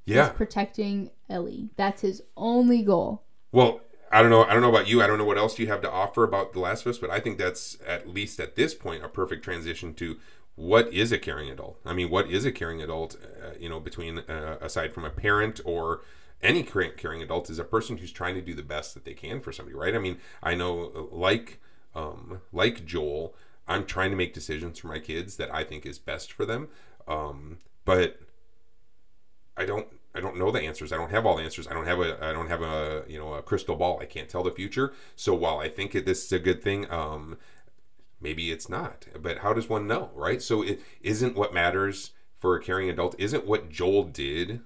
yeah. 0.05 0.29
He's 0.29 0.37
protecting 0.37 1.11
Ellie. 1.29 1.71
That's 1.77 2.03
his 2.03 2.23
only 2.37 2.83
goal. 2.83 3.23
Well, 3.53 3.81
I 4.13 4.23
don't 4.23 4.31
know. 4.31 4.45
I 4.45 4.53
don't 4.53 4.63
know 4.63 4.71
about 4.71 4.89
you. 4.89 5.03
I 5.03 5.07
don't 5.07 5.19
know 5.19 5.25
what 5.25 5.39
else 5.39 5.59
you 5.59 5.69
have 5.69 5.83
to 5.83 5.91
offer 5.91 6.25
about 6.25 6.53
The 6.53 6.61
Last 6.61 6.85
of 6.85 6.91
Us, 6.91 6.99
but 6.99 7.11
I 7.11 7.21
think 7.21 7.39
that's 7.39 7.79
at 7.87 8.09
least 8.09 8.41
at 8.41 8.57
this 8.57 8.75
point 8.75 9.05
a 9.05 9.09
perfect 9.09 9.45
transition 9.45 9.95
to 9.95 10.17
what 10.57 10.93
is 10.93 11.13
a 11.13 11.19
caring 11.19 11.49
adult. 11.49 11.79
I 11.87 11.93
mean, 11.93 12.11
what 12.11 12.29
is 12.29 12.45
a 12.45 12.53
caring 12.53 12.83
adult? 12.83 13.17
Uh, 13.17 13.53
you 13.59 13.69
know, 13.69 13.81
between 13.81 14.19
uh, 14.19 14.59
aside 14.61 14.93
from 14.93 15.05
a 15.05 15.11
parent 15.11 15.61
or 15.65 16.03
any 16.43 16.63
caring, 16.63 16.93
caring 16.97 17.23
adult 17.23 17.51
is 17.51 17.59
a 17.59 17.65
person 17.65 17.99
who's 17.99 18.13
trying 18.13 18.35
to 18.35 18.43
do 18.43 18.55
the 18.55 18.63
best 18.63 18.95
that 18.95 19.05
they 19.05 19.15
can 19.15 19.41
for 19.41 19.53
somebody, 19.53 19.77
right? 19.77 19.95
I 19.95 19.99
mean, 19.99 20.19
I 20.43 20.55
know 20.55 20.91
uh, 20.95 21.15
like 21.15 21.61
um, 21.95 22.41
like 22.53 22.85
Joel, 22.85 23.35
I'm 23.69 23.85
trying 23.87 24.11
to 24.11 24.17
make 24.17 24.35
decisions 24.35 24.81
for 24.81 24.89
my 24.89 24.99
kids 24.99 25.37
that 25.37 25.55
I 25.55 25.65
think 25.65 25.87
is 25.87 25.99
best 25.99 26.33
for 26.33 26.45
them, 26.45 26.69
um, 27.11 27.59
but 27.85 28.21
I 29.57 29.67
don't 29.67 29.89
I 30.15 30.21
don't 30.21 30.39
know 30.39 30.51
the 30.51 30.63
answers. 30.63 30.93
I 30.93 30.97
don't 30.97 31.11
have 31.11 31.27
all 31.27 31.37
the 31.37 31.43
answers. 31.43 31.67
I 31.69 31.75
don't 31.75 31.87
have 31.87 32.01
a 32.01 32.25
I 32.25 32.33
don't 32.33 32.49
have 32.49 32.63
a 32.63 33.05
you 33.09 33.19
know 33.19 33.35
a 33.35 33.43
crystal 33.43 33.77
ball. 33.77 33.99
I 34.01 34.07
can't 34.07 34.29
tell 34.29 34.43
the 34.43 34.53
future. 34.53 34.93
So 35.17 35.35
while 35.35 35.59
I 35.59 35.69
think 35.69 35.93
this 35.93 36.25
is 36.25 36.33
a 36.33 36.39
good 36.39 36.63
thing, 36.63 36.91
um, 36.91 37.37
maybe 38.21 38.51
it's 38.51 38.69
not. 38.69 39.07
But 39.21 39.39
how 39.39 39.53
does 39.53 39.69
one 39.69 39.87
know, 39.87 40.11
right? 40.15 40.41
So 40.41 40.63
it 40.63 40.81
isn't 41.03 41.37
what 41.37 41.53
matters 41.53 42.13
for 42.39 42.55
a 42.55 42.63
caring 42.63 42.89
adult. 42.89 43.15
Isn't 43.19 43.47
what 43.47 43.69
Joel 43.69 44.05
did. 44.05 44.61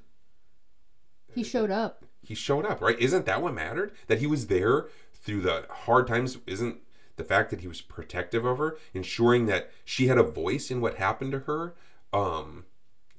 He 1.35 1.43
showed 1.43 1.71
up. 1.71 2.05
He 2.23 2.35
showed 2.35 2.65
up, 2.65 2.81
right? 2.81 2.99
Isn't 2.99 3.27
that 3.27 3.43
what 3.43 3.55
mattered? 3.55 3.93
That 4.07 4.21
he 4.21 4.27
was 4.27 4.47
there 4.47 4.87
through 5.13 5.41
the 5.41 5.67
hard 5.69 6.07
times. 6.07 6.39
Isn't 6.47 6.79
the 7.17 7.25
fact 7.25 7.51
that 7.51 7.61
he 7.61 7.69
was 7.69 7.81
protective 7.81 8.45
of 8.45 8.59
her, 8.59 8.77
ensuring 8.93 9.47
that 9.47 9.71
she 9.85 10.07
had 10.07 10.19
a 10.19 10.23
voice 10.23 10.71
in 10.71 10.81
what 10.81 10.97
happened 10.97 11.33
to 11.33 11.41
her? 11.41 11.75
Um, 12.15 12.65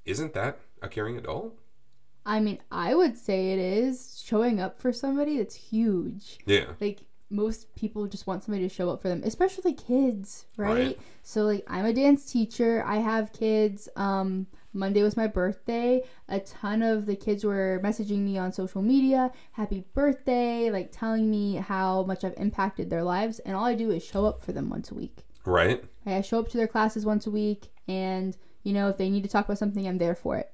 isn't 0.06 0.34
that 0.34 0.60
a 0.82 0.88
caring 0.88 1.18
adult? 1.18 1.60
I 2.26 2.40
mean, 2.40 2.60
I 2.72 2.96
would 2.96 3.18
say 3.18 3.52
it 3.52 3.60
is 3.60 4.24
showing 4.26 4.60
up 4.60 4.80
for 4.80 4.92
somebody 4.92 5.38
that's 5.38 5.56
huge. 5.56 6.40
Yeah. 6.46 6.72
Like 6.80 7.02
most 7.30 7.76
people 7.76 8.08
just 8.08 8.26
want 8.26 8.44
somebody 8.44 8.68
to 8.68 8.74
show 8.74 8.90
up 8.90 9.02
for 9.02 9.10
them, 9.10 9.22
especially 9.24 9.74
kids, 9.74 10.46
right? 10.58 10.74
Right. 10.74 11.00
So 11.22 11.44
like 11.44 11.64
I'm 11.68 11.86
a 11.86 11.94
dance 11.94 12.32
teacher. 12.32 12.84
I 12.86 12.98
have 12.98 13.34
kids. 13.34 13.90
Um 13.96 14.48
Monday 14.74 15.04
was 15.04 15.16
my 15.16 15.28
birthday. 15.28 16.02
A 16.28 16.40
ton 16.40 16.82
of 16.82 17.06
the 17.06 17.16
kids 17.16 17.44
were 17.44 17.80
messaging 17.84 18.20
me 18.20 18.38
on 18.38 18.52
social 18.52 18.82
media, 18.82 19.32
"Happy 19.54 19.86
birthday," 19.94 20.70
like 20.70 20.92
telling 20.92 21.30
me 21.30 21.56
how 21.56 22.04
much 22.04 22.24
I've 22.24 22.38
impacted 22.38 22.90
their 22.90 23.04
lives, 23.04 23.40
and 23.40 23.56
all 23.56 23.66
I 23.66 23.76
do 23.76 23.92
is 23.92 24.04
show 24.04 24.26
up 24.26 24.42
for 24.42 24.52
them 24.52 24.70
once 24.70 24.92
a 24.92 24.96
week. 24.96 25.26
Right. 25.46 25.84
I 26.06 26.22
show 26.22 26.40
up 26.40 26.50
to 26.50 26.58
their 26.58 26.68
classes 26.68 27.06
once 27.06 27.26
a 27.26 27.32
week, 27.32 27.70
and 27.88 28.36
you 28.66 28.74
know 28.74 28.90
if 28.90 28.98
they 28.98 29.10
need 29.10 29.24
to 29.24 29.30
talk 29.30 29.46
about 29.46 29.60
something, 29.60 29.88
I'm 29.88 30.00
there 30.00 30.16
for 30.16 30.36
it. 30.38 30.52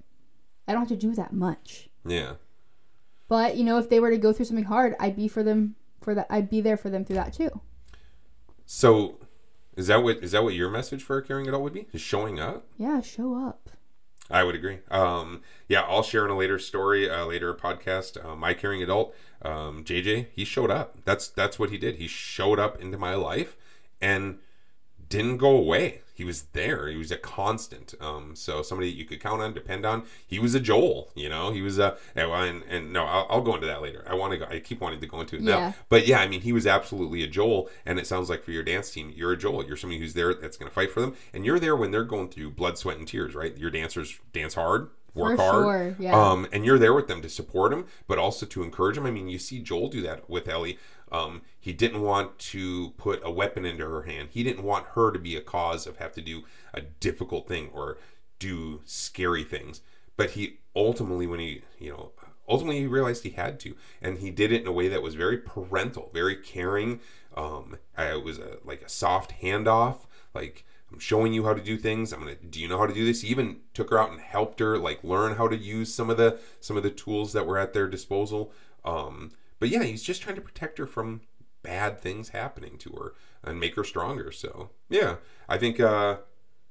I 0.67 0.73
don't 0.73 0.81
have 0.81 0.89
to 0.89 0.95
do 0.95 1.15
that 1.15 1.33
much. 1.33 1.89
Yeah. 2.05 2.33
But 3.27 3.55
you 3.55 3.63
know, 3.63 3.79
if 3.79 3.89
they 3.89 3.99
were 3.99 4.11
to 4.11 4.17
go 4.17 4.33
through 4.33 4.45
something 4.45 4.65
hard, 4.65 4.95
I'd 4.99 5.15
be 5.15 5.27
for 5.27 5.41
them 5.41 5.75
for 6.01 6.13
that. 6.13 6.27
I'd 6.29 6.49
be 6.49 6.61
there 6.61 6.77
for 6.77 6.89
them 6.89 7.05
through 7.05 7.15
that 7.15 7.33
too. 7.33 7.61
So, 8.65 9.19
is 9.75 9.87
that 9.87 10.03
what 10.03 10.17
is 10.17 10.33
that 10.33 10.43
what 10.43 10.53
your 10.53 10.69
message 10.69 11.01
for 11.01 11.17
a 11.17 11.23
caring 11.23 11.47
adult 11.47 11.63
would 11.63 11.73
be? 11.73 11.87
Is 11.93 12.01
showing 12.01 12.39
up? 12.39 12.67
Yeah, 12.77 13.01
show 13.01 13.47
up. 13.47 13.69
I 14.29 14.43
would 14.43 14.55
agree. 14.55 14.79
Um, 14.89 15.41
yeah, 15.67 15.81
I'll 15.81 16.03
share 16.03 16.25
in 16.25 16.31
a 16.31 16.37
later 16.37 16.59
story, 16.59 17.07
a 17.07 17.25
later 17.25 17.53
podcast. 17.53 18.23
Uh, 18.23 18.35
my 18.35 18.53
caring 18.53 18.81
adult, 18.81 19.13
um, 19.41 19.83
JJ, 19.83 20.27
he 20.33 20.45
showed 20.45 20.71
up. 20.71 20.97
That's 21.05 21.27
that's 21.27 21.57
what 21.57 21.69
he 21.69 21.77
did. 21.77 21.95
He 21.95 22.07
showed 22.07 22.59
up 22.59 22.81
into 22.81 22.97
my 22.97 23.15
life 23.15 23.55
and 24.01 24.39
didn't 25.07 25.37
go 25.37 25.51
away. 25.51 26.01
He 26.21 26.25
was 26.25 26.43
there. 26.53 26.87
He 26.87 26.97
was 26.97 27.09
a 27.09 27.17
constant. 27.17 27.95
Um, 27.99 28.35
so 28.35 28.61
somebody 28.61 28.91
you 28.91 29.05
could 29.05 29.19
count 29.19 29.41
on, 29.41 29.55
depend 29.55 29.87
on. 29.87 30.03
He 30.27 30.37
was 30.37 30.53
a 30.53 30.59
Joel. 30.59 31.09
You 31.15 31.29
know, 31.29 31.51
he 31.51 31.63
was 31.63 31.79
a 31.79 31.97
and, 32.15 32.29
and, 32.31 32.63
and 32.69 32.93
no, 32.93 33.05
I'll, 33.05 33.25
I'll 33.27 33.41
go 33.41 33.55
into 33.55 33.65
that 33.65 33.81
later. 33.81 34.05
I 34.07 34.13
want 34.13 34.33
to 34.33 34.37
go. 34.37 34.45
I 34.45 34.59
keep 34.59 34.81
wanting 34.81 34.99
to 34.99 35.07
go 35.07 35.19
into 35.19 35.37
it 35.37 35.41
now. 35.41 35.57
Yeah. 35.57 35.73
But 35.89 36.05
yeah, 36.05 36.19
I 36.19 36.27
mean, 36.27 36.41
he 36.41 36.53
was 36.53 36.67
absolutely 36.67 37.23
a 37.23 37.27
Joel, 37.27 37.71
and 37.87 37.97
it 37.97 38.05
sounds 38.05 38.29
like 38.29 38.43
for 38.43 38.51
your 38.51 38.61
dance 38.61 38.91
team, 38.91 39.11
you're 39.15 39.31
a 39.31 39.37
Joel. 39.37 39.65
You're 39.65 39.77
somebody 39.77 39.99
who's 39.99 40.13
there 40.13 40.35
that's 40.35 40.57
going 40.57 40.69
to 40.69 40.75
fight 40.75 40.91
for 40.91 41.01
them, 41.01 41.15
and 41.33 41.43
you're 41.43 41.59
there 41.59 41.75
when 41.75 41.89
they're 41.89 42.03
going 42.03 42.29
through 42.29 42.51
blood, 42.51 42.77
sweat, 42.77 42.97
and 42.97 43.07
tears. 43.07 43.33
Right? 43.33 43.57
Your 43.57 43.71
dancers 43.71 44.19
dance 44.31 44.53
hard, 44.53 44.89
work 45.15 45.37
For 45.37 45.43
hard, 45.43 45.63
sure, 45.63 45.95
yeah. 45.97 46.13
um, 46.13 46.47
and 46.53 46.65
you're 46.65 46.77
there 46.77 46.93
with 46.93 47.07
them 47.07 47.23
to 47.23 47.29
support 47.29 47.71
them, 47.71 47.87
but 48.07 48.19
also 48.19 48.45
to 48.45 48.61
encourage 48.61 48.95
them. 48.95 49.07
I 49.07 49.11
mean, 49.11 49.27
you 49.27 49.39
see 49.39 49.59
Joel 49.59 49.89
do 49.89 50.03
that 50.03 50.29
with 50.29 50.47
Ellie. 50.47 50.77
Um, 51.11 51.41
he 51.59 51.73
didn't 51.73 52.01
want 52.01 52.39
to 52.39 52.91
put 52.91 53.21
a 53.23 53.31
weapon 53.31 53.65
into 53.65 53.87
her 53.87 54.03
hand. 54.03 54.29
He 54.31 54.43
didn't 54.43 54.63
want 54.63 54.87
her 54.95 55.11
to 55.11 55.19
be 55.19 55.35
a 55.35 55.41
cause 55.41 55.85
of 55.85 55.97
have 55.97 56.13
to 56.13 56.21
do 56.21 56.43
a 56.73 56.81
difficult 56.81 57.47
thing 57.47 57.69
or 57.73 57.97
do 58.39 58.81
scary 58.85 59.43
things. 59.43 59.81
But 60.15 60.31
he 60.31 60.59
ultimately, 60.75 61.27
when 61.27 61.39
he, 61.39 61.63
you 61.79 61.91
know, 61.91 62.11
ultimately 62.47 62.79
he 62.79 62.87
realized 62.87 63.23
he 63.23 63.31
had 63.31 63.59
to, 63.61 63.75
and 64.01 64.19
he 64.19 64.31
did 64.31 64.51
it 64.51 64.61
in 64.61 64.67
a 64.67 64.71
way 64.71 64.87
that 64.87 65.01
was 65.01 65.15
very 65.15 65.37
parental, 65.37 66.09
very 66.13 66.35
caring. 66.35 66.99
Um, 67.35 67.77
it 67.97 68.23
was 68.23 68.39
a, 68.39 68.57
like 68.63 68.81
a 68.81 68.89
soft 68.89 69.41
handoff, 69.41 70.05
like 70.33 70.65
I'm 70.91 70.99
showing 70.99 71.33
you 71.33 71.45
how 71.45 71.53
to 71.53 71.61
do 71.61 71.77
things. 71.77 72.11
I'm 72.11 72.19
gonna. 72.19 72.35
Do 72.35 72.59
you 72.59 72.67
know 72.67 72.77
how 72.77 72.85
to 72.85 72.93
do 72.93 73.05
this? 73.05 73.21
He 73.21 73.29
even 73.29 73.61
took 73.73 73.89
her 73.89 73.99
out 73.99 74.11
and 74.11 74.19
helped 74.19 74.59
her 74.59 74.77
like 74.77 75.03
learn 75.03 75.37
how 75.37 75.47
to 75.47 75.55
use 75.55 75.93
some 75.93 76.09
of 76.09 76.17
the 76.17 76.39
some 76.59 76.75
of 76.77 76.83
the 76.83 76.89
tools 76.89 77.33
that 77.33 77.47
were 77.47 77.57
at 77.57 77.73
their 77.73 77.87
disposal. 77.87 78.51
Um, 78.83 79.31
but 79.61 79.69
yeah, 79.69 79.83
he's 79.83 80.03
just 80.03 80.23
trying 80.23 80.35
to 80.35 80.41
protect 80.41 80.79
her 80.79 80.87
from 80.87 81.21
bad 81.61 82.01
things 82.01 82.29
happening 82.29 82.79
to 82.79 82.89
her 82.93 83.13
and 83.43 83.59
make 83.59 83.75
her 83.75 83.83
stronger. 83.83 84.31
So 84.31 84.71
yeah, 84.89 85.17
I 85.47 85.59
think 85.59 85.79
uh, 85.79 86.17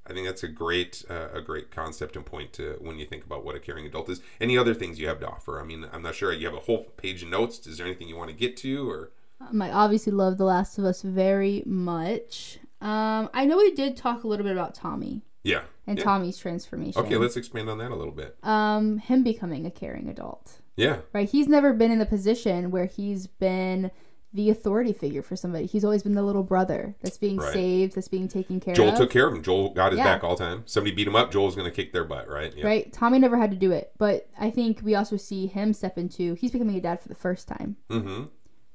I 0.06 0.12
think 0.12 0.26
that's 0.26 0.42
a 0.42 0.48
great 0.48 1.04
uh, 1.08 1.28
a 1.32 1.40
great 1.40 1.70
concept 1.70 2.16
and 2.16 2.26
point 2.26 2.52
to 2.54 2.76
when 2.80 2.98
you 2.98 3.06
think 3.06 3.24
about 3.24 3.44
what 3.44 3.54
a 3.54 3.60
caring 3.60 3.86
adult 3.86 4.10
is. 4.10 4.20
Any 4.40 4.58
other 4.58 4.74
things 4.74 4.98
you 4.98 5.06
have 5.06 5.20
to 5.20 5.28
offer? 5.28 5.60
I 5.60 5.64
mean, 5.64 5.86
I'm 5.92 6.02
not 6.02 6.16
sure. 6.16 6.32
You 6.32 6.46
have 6.46 6.56
a 6.56 6.60
whole 6.60 6.82
page 6.96 7.22
of 7.22 7.30
notes. 7.30 7.64
Is 7.66 7.78
there 7.78 7.86
anything 7.86 8.08
you 8.08 8.16
want 8.16 8.30
to 8.30 8.36
get 8.36 8.56
to 8.58 8.90
or? 8.90 9.12
Um, 9.40 9.62
I 9.62 9.70
obviously 9.70 10.12
love 10.12 10.36
The 10.36 10.44
Last 10.44 10.76
of 10.76 10.84
Us 10.84 11.00
very 11.00 11.62
much. 11.64 12.58
Um, 12.82 13.30
I 13.32 13.46
know 13.46 13.56
we 13.56 13.72
did 13.72 13.96
talk 13.96 14.24
a 14.24 14.28
little 14.28 14.44
bit 14.44 14.52
about 14.52 14.74
Tommy 14.74 15.22
Yeah. 15.44 15.62
and 15.86 15.98
Yeah. 15.98 16.04
Tommy's 16.04 16.38
transformation. 16.38 17.00
Okay, 17.02 17.16
let's 17.16 17.36
expand 17.36 17.68
on 17.70 17.78
that 17.78 17.90
a 17.90 17.96
little 17.96 18.12
bit. 18.12 18.36
um, 18.42 18.98
him 18.98 19.22
becoming 19.22 19.66
a 19.66 19.70
caring 19.70 20.08
adult. 20.08 20.60
Yeah. 20.76 20.98
Right? 21.12 21.28
He's 21.28 21.48
never 21.48 21.72
been 21.72 21.90
in 21.90 21.98
the 21.98 22.06
position 22.06 22.70
where 22.70 22.86
he's 22.86 23.26
been 23.26 23.90
the 24.32 24.48
authority 24.48 24.92
figure 24.92 25.22
for 25.22 25.34
somebody. 25.34 25.66
He's 25.66 25.84
always 25.84 26.04
been 26.04 26.14
the 26.14 26.22
little 26.22 26.44
brother 26.44 26.94
that's 27.02 27.18
being 27.18 27.38
Right. 27.38 27.52
saved, 27.52 27.96
that's 27.96 28.06
being 28.06 28.28
taken 28.28 28.60
care 28.60 28.74
Joel 28.74 28.88
of. 28.90 28.94
Joel 28.94 29.00
took 29.06 29.10
care 29.10 29.26
of 29.26 29.34
him. 29.34 29.42
Joel 29.42 29.74
got 29.74 29.90
his 29.90 29.98
Yeah. 29.98 30.04
back 30.04 30.22
all 30.22 30.36
the 30.36 30.44
time. 30.44 30.62
Somebody 30.66 30.94
beat 30.94 31.08
him 31.08 31.16
up. 31.16 31.32
Joel's 31.32 31.56
going 31.56 31.68
to 31.68 31.74
kick 31.74 31.92
their 31.92 32.04
butt, 32.04 32.28
right? 32.28 32.54
Yeah. 32.56 32.64
Right? 32.64 32.92
Tommy 32.92 33.18
never 33.18 33.36
had 33.36 33.50
to 33.50 33.56
do 33.56 33.72
it, 33.72 33.92
but 33.98 34.28
I 34.38 34.50
think 34.50 34.80
we 34.84 34.94
also 34.94 35.16
see 35.16 35.48
him 35.48 35.72
step 35.72 35.98
into 35.98 36.34
he's 36.34 36.52
becoming 36.52 36.76
a 36.76 36.80
dad 36.80 37.00
for 37.00 37.08
the 37.08 37.14
first 37.16 37.48
time. 37.48 37.76
Mm-hmm. 37.88 38.24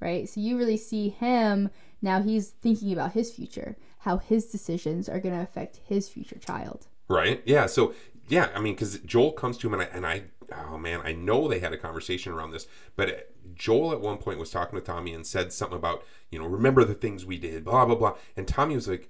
right? 0.01 0.27
So 0.27 0.41
you 0.41 0.57
really 0.57 0.77
see 0.77 1.09
him 1.09 1.69
now 2.01 2.21
he's 2.21 2.49
thinking 2.49 2.91
about 2.91 3.13
his 3.13 3.31
future, 3.31 3.77
how 4.05 4.17
his 4.17 4.45
decisions 4.45 5.09
are 5.09 5.19
going 5.19 5.35
to 5.35 5.41
affect 5.41 5.81
his 5.83 6.07
future 6.07 6.37
child. 6.37 6.85
Right. 7.09 7.41
Yeah. 7.45 7.65
So 7.65 7.93
yeah, 8.27 8.49
I 8.55 8.59
mean, 8.59 8.73
because 8.73 8.99
Joel 8.99 9.31
comes 9.33 9.57
to 9.57 9.67
him 9.67 9.73
and 9.73 9.83
I, 9.83 9.85
and 9.85 10.05
I, 10.05 10.23
oh 10.69 10.77
man, 10.77 11.01
I 11.03 11.13
know 11.13 11.47
they 11.47 11.59
had 11.59 11.73
a 11.73 11.77
conversation 11.77 12.31
around 12.31 12.51
this, 12.51 12.67
but 12.95 13.31
Joel 13.53 13.91
at 13.91 14.01
one 14.01 14.17
point 14.17 14.39
was 14.39 14.51
talking 14.51 14.77
to 14.79 14.85
Tommy 14.85 15.13
and 15.13 15.25
said 15.25 15.51
something 15.51 15.77
about, 15.77 16.03
you 16.31 16.39
know, 16.39 16.45
remember 16.45 16.83
the 16.83 16.93
things 16.93 17.25
we 17.25 17.37
did, 17.37 17.65
blah 17.65 17.85
blah 17.85 17.95
blah, 17.95 18.15
and 18.37 18.47
Tommy 18.47 18.75
was 18.75 18.87
like, 18.87 19.09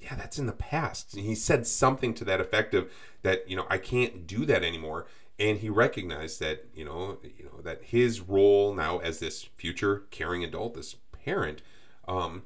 yeah, 0.00 0.16
that's 0.16 0.38
in 0.38 0.46
the 0.46 0.52
past. 0.52 1.14
And 1.14 1.24
he 1.24 1.34
said 1.34 1.66
something 1.66 2.12
to 2.14 2.24
that 2.24 2.40
effect 2.40 2.74
of 2.74 2.90
that, 3.22 3.48
you 3.48 3.56
know, 3.56 3.66
I 3.70 3.78
can't 3.78 4.26
do 4.26 4.44
that 4.46 4.64
anymore. 4.64 5.06
And 5.38 5.58
he 5.58 5.70
recognized 5.70 6.40
that, 6.40 6.66
you 6.74 6.84
know, 6.84 7.18
you 7.22 7.44
know 7.44 7.60
that 7.62 7.84
his 7.84 8.20
role 8.20 8.74
now 8.74 8.98
as 8.98 9.18
this 9.18 9.42
future 9.42 10.04
caring 10.10 10.44
adult, 10.44 10.74
this 10.74 10.96
parent, 11.24 11.62
um, 12.06 12.42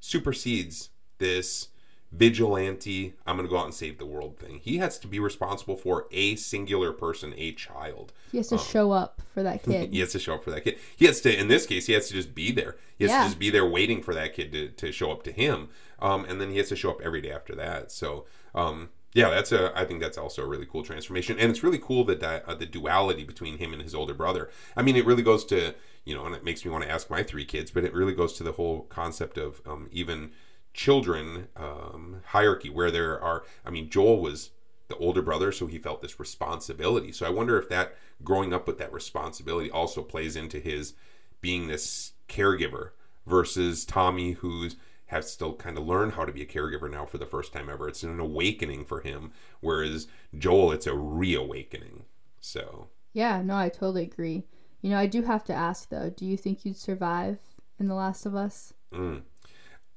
supersedes 0.00 0.90
this 1.18 1.68
vigilante 2.10 3.12
i'm 3.26 3.36
going 3.36 3.46
to 3.46 3.50
go 3.50 3.58
out 3.58 3.66
and 3.66 3.74
save 3.74 3.98
the 3.98 4.06
world 4.06 4.38
thing. 4.38 4.60
He 4.62 4.78
has 4.78 4.98
to 5.00 5.06
be 5.06 5.18
responsible 5.18 5.76
for 5.76 6.06
a 6.10 6.36
singular 6.36 6.92
person 6.92 7.34
a 7.36 7.52
child. 7.52 8.12
He 8.32 8.38
has 8.38 8.48
to 8.48 8.56
show 8.58 8.92
up 8.92 9.20
for 9.34 9.42
that 9.42 9.62
kid. 9.64 9.92
he 9.92 10.00
has 10.00 10.12
to 10.12 10.18
show 10.18 10.34
up 10.36 10.44
for 10.44 10.50
that 10.50 10.64
kid. 10.64 10.78
He 10.96 11.04
has 11.04 11.20
to 11.22 11.38
in 11.38 11.48
this 11.48 11.66
case 11.66 11.86
he 11.86 11.92
has 11.92 12.08
to 12.08 12.14
just 12.14 12.34
be 12.34 12.50
there. 12.50 12.76
He 12.96 13.04
has 13.04 13.10
Yeah. 13.10 13.18
to 13.18 13.24
just 13.28 13.38
be 13.38 13.50
there 13.50 13.66
waiting 13.66 14.02
for 14.02 14.14
that 14.14 14.32
kid 14.34 14.52
to, 14.52 14.68
to 14.68 14.90
show 14.92 15.12
up 15.12 15.22
to 15.24 15.32
him. 15.32 15.68
Um, 16.00 16.24
and 16.24 16.40
then 16.40 16.50
he 16.50 16.56
has 16.58 16.68
to 16.70 16.76
show 16.76 16.90
up 16.90 17.00
every 17.02 17.20
day 17.20 17.30
after 17.30 17.54
that. 17.56 17.92
So 17.92 18.24
um, 18.54 18.88
yeah 19.14 19.30
that's 19.30 19.52
a 19.52 19.72
i 19.78 19.84
think 19.86 20.00
that's 20.00 20.18
also 20.18 20.42
a 20.42 20.46
really 20.46 20.66
cool 20.66 20.82
transformation. 20.82 21.38
And 21.38 21.50
it's 21.50 21.62
really 21.62 21.78
cool 21.78 22.04
that 22.04 22.22
uh, 22.22 22.54
the 22.54 22.66
duality 22.66 23.24
between 23.24 23.58
him 23.58 23.72
and 23.74 23.82
his 23.82 23.94
older 23.94 24.14
brother. 24.14 24.48
I 24.76 24.82
mean 24.82 24.96
it 24.96 25.04
really 25.04 25.22
goes 25.22 25.44
to 25.46 25.74
you 26.06 26.14
know 26.14 26.24
and 26.24 26.34
it 26.34 26.42
makes 26.44 26.64
me 26.64 26.70
want 26.70 26.84
to 26.84 26.90
ask 26.90 27.10
my 27.10 27.22
three 27.22 27.44
kids 27.44 27.70
but 27.70 27.84
it 27.84 27.92
really 27.92 28.14
goes 28.14 28.32
to 28.34 28.42
the 28.44 28.52
whole 28.52 28.82
concept 28.84 29.36
of 29.36 29.60
um, 29.66 29.88
even 29.92 30.30
children 30.74 31.48
um, 31.56 32.22
hierarchy 32.26 32.70
where 32.70 32.90
there 32.90 33.20
are 33.20 33.44
i 33.64 33.70
mean 33.70 33.90
joel 33.90 34.20
was 34.20 34.50
the 34.88 34.96
older 34.96 35.22
brother 35.22 35.52
so 35.52 35.66
he 35.66 35.78
felt 35.78 36.00
this 36.00 36.18
responsibility. 36.18 37.12
So 37.12 37.26
i 37.26 37.30
wonder 37.30 37.58
if 37.58 37.68
that 37.68 37.96
growing 38.22 38.52
up 38.52 38.66
with 38.66 38.78
that 38.78 38.92
responsibility 38.92 39.70
also 39.70 40.02
plays 40.02 40.36
into 40.36 40.58
his 40.58 40.94
being 41.40 41.68
this 41.68 42.12
caregiver 42.28 42.90
versus 43.26 43.84
tommy 43.84 44.32
who's 44.32 44.76
has 45.08 45.30
still 45.30 45.54
kind 45.54 45.76
of 45.76 45.86
learned 45.86 46.12
how 46.12 46.24
to 46.24 46.32
be 46.32 46.42
a 46.42 46.46
caregiver 46.46 46.90
now 46.90 47.06
for 47.06 47.16
the 47.18 47.26
first 47.26 47.52
time 47.52 47.68
ever. 47.68 47.88
It's 47.88 48.02
an 48.02 48.20
awakening 48.20 48.84
for 48.84 49.00
him 49.00 49.32
whereas 49.60 50.06
joel 50.36 50.72
it's 50.72 50.86
a 50.86 50.94
reawakening. 50.94 52.04
So. 52.40 52.88
Yeah, 53.12 53.42
no, 53.42 53.56
I 53.56 53.68
totally 53.68 54.04
agree. 54.04 54.44
You 54.80 54.90
know, 54.90 54.98
I 54.98 55.06
do 55.06 55.22
have 55.22 55.44
to 55.44 55.54
ask 55.54 55.88
though, 55.88 56.10
do 56.10 56.24
you 56.24 56.36
think 56.36 56.64
you'd 56.64 56.76
survive 56.76 57.38
in 57.80 57.88
The 57.88 57.94
Last 57.94 58.26
of 58.26 58.34
Us? 58.34 58.74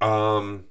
Um. 0.01 0.65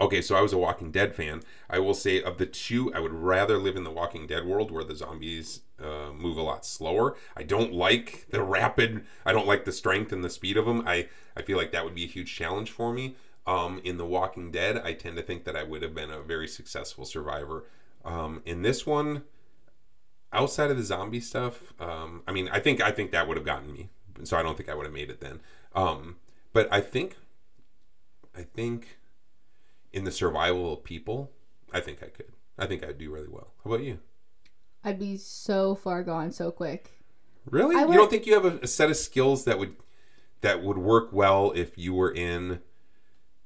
Okay, 0.00 0.20
so 0.20 0.36
I 0.36 0.42
was 0.42 0.52
a 0.52 0.58
Walking 0.58 0.90
Dead 0.90 1.14
fan. 1.14 1.42
I 1.70 1.78
will 1.78 1.94
say 1.94 2.22
of 2.22 2.38
the 2.38 2.46
two, 2.46 2.92
I 2.94 3.00
would 3.00 3.12
rather 3.14 3.58
live 3.58 3.76
in 3.76 3.84
the 3.84 3.90
Walking 3.90 4.26
Dead 4.26 4.44
world 4.44 4.70
where 4.70 4.84
the 4.84 4.94
zombies 4.94 5.62
uh, 5.82 6.12
move 6.12 6.36
a 6.36 6.42
lot 6.42 6.66
slower. 6.66 7.16
I 7.36 7.42
don't 7.42 7.72
like 7.72 8.26
the 8.30 8.42
rapid. 8.42 9.04
I 9.24 9.32
don't 9.32 9.46
like 9.46 9.64
the 9.64 9.72
strength 9.72 10.12
and 10.12 10.22
the 10.22 10.30
speed 10.30 10.56
of 10.56 10.66
them. 10.66 10.82
I 10.86 11.08
I 11.36 11.42
feel 11.42 11.56
like 11.56 11.72
that 11.72 11.84
would 11.84 11.94
be 11.94 12.04
a 12.04 12.08
huge 12.08 12.34
challenge 12.34 12.70
for 12.70 12.92
me. 12.92 13.16
Um, 13.46 13.80
in 13.84 13.96
the 13.96 14.04
Walking 14.06 14.50
Dead, 14.50 14.78
I 14.84 14.92
tend 14.92 15.16
to 15.16 15.22
think 15.22 15.44
that 15.44 15.56
I 15.56 15.62
would 15.62 15.82
have 15.82 15.94
been 15.94 16.10
a 16.10 16.20
very 16.20 16.48
successful 16.48 17.04
survivor. 17.06 17.64
Um, 18.04 18.42
in 18.44 18.62
this 18.62 18.86
one, 18.86 19.22
outside 20.32 20.70
of 20.70 20.76
the 20.76 20.82
zombie 20.82 21.20
stuff, 21.20 21.72
um, 21.80 22.22
I 22.26 22.32
mean, 22.32 22.48
I 22.52 22.60
think 22.60 22.80
I 22.80 22.90
think 22.90 23.10
that 23.12 23.26
would 23.28 23.36
have 23.36 23.46
gotten 23.46 23.72
me. 23.72 23.88
So 24.24 24.36
I 24.36 24.42
don't 24.42 24.56
think 24.56 24.68
I 24.68 24.74
would 24.74 24.84
have 24.86 24.92
made 24.92 25.10
it 25.10 25.20
then. 25.20 25.40
Um, 25.74 26.16
but 26.52 26.68
I 26.72 26.80
think 26.80 27.16
I 28.38 28.42
think 28.42 28.98
in 29.92 30.04
the 30.04 30.12
survival 30.12 30.72
of 30.72 30.84
people, 30.84 31.32
I 31.72 31.80
think 31.80 32.04
I 32.04 32.06
could. 32.06 32.32
I 32.56 32.66
think 32.66 32.84
I'd 32.84 32.96
do 32.96 33.12
really 33.12 33.28
well. 33.28 33.48
How 33.64 33.72
about 33.72 33.84
you? 33.84 33.98
I'd 34.84 34.98
be 35.00 35.16
so 35.16 35.74
far 35.74 36.04
gone 36.04 36.30
so 36.30 36.52
quick. 36.52 37.02
Really? 37.50 37.74
I 37.74 37.84
you 37.86 37.94
don't 37.94 38.08
think 38.08 38.26
you 38.26 38.34
have 38.34 38.44
a, 38.44 38.58
a 38.62 38.68
set 38.68 38.90
of 38.90 38.96
skills 38.96 39.44
that 39.44 39.58
would 39.58 39.74
that 40.42 40.62
would 40.62 40.78
work 40.78 41.12
well 41.12 41.50
if 41.56 41.76
you 41.76 41.94
were 41.94 42.12
in 42.12 42.60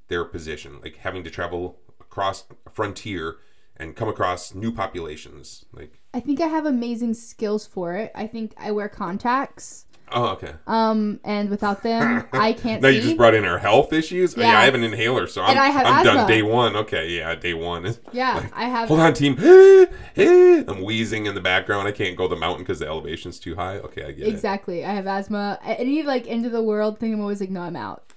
their 0.08 0.26
position, 0.26 0.78
like 0.82 0.98
having 0.98 1.24
to 1.24 1.30
travel 1.30 1.78
across 1.98 2.44
a 2.66 2.70
frontier 2.70 3.36
and 3.78 3.96
come 3.96 4.08
across 4.08 4.54
new 4.54 4.72
populations? 4.72 5.64
Like, 5.72 6.02
I 6.12 6.20
think 6.20 6.38
I 6.42 6.48
have 6.48 6.66
amazing 6.66 7.14
skills 7.14 7.66
for 7.66 7.94
it. 7.94 8.12
I 8.14 8.26
think 8.26 8.52
I 8.58 8.72
wear 8.72 8.90
contacts. 8.90 9.86
Oh, 10.14 10.26
okay. 10.32 10.52
Um, 10.66 11.20
and 11.24 11.50
without 11.50 11.82
them, 11.82 12.26
I 12.32 12.52
can't 12.62 12.82
Now 12.82 12.88
see. 12.88 12.96
you 12.96 13.02
just 13.02 13.16
brought 13.16 13.34
in 13.34 13.44
our 13.44 13.58
health 13.58 13.92
issues. 13.92 14.36
Oh, 14.36 14.40
yeah, 14.40 14.52
Yeah. 14.52 14.58
I 14.60 14.64
have 14.64 14.74
an 14.74 14.82
inhaler, 14.84 15.26
so 15.26 15.42
I'm, 15.42 15.50
And 15.50 15.58
I 15.58 15.68
have 15.68 15.86
I'm 15.86 16.04
done 16.04 16.26
day 16.28 16.42
one. 16.42 16.76
Okay, 16.76 17.10
yeah, 17.10 17.34
day 17.34 17.54
one 17.54 17.86
is. 17.86 18.00
yeah, 18.12 18.46
I 18.52 18.64
have. 18.66 18.88
Hold 18.88 19.00
on, 19.00 19.14
team. 19.14 19.36
I'm 20.16 20.82
wheezing 20.82 21.26
in 21.26 21.34
the 21.34 21.40
background. 21.40 21.88
I 21.88 21.92
can't 21.92 22.16
go 22.16 22.28
the 22.28 22.36
mountain 22.36 22.64
because 22.64 22.78
the 22.78 22.86
elevation's 22.86 23.38
too 23.38 23.54
high. 23.54 23.78
Okay, 23.78 24.04
I 24.04 24.12
get 24.12 24.26
it. 24.26 24.30
Exactly. 24.30 24.84
I 24.84 24.92
have 24.92 25.06
asthma. 25.06 25.58
Any 25.64 26.02
like 26.02 26.26
end 26.28 26.46
of 26.46 26.52
the 26.52 26.62
world 26.62 26.98
thing, 26.98 27.12
I'm 27.14 27.20
always 27.20 27.40
like, 27.40 27.50
no, 27.50 27.62
I'm 27.62 27.76
out. 27.76 28.12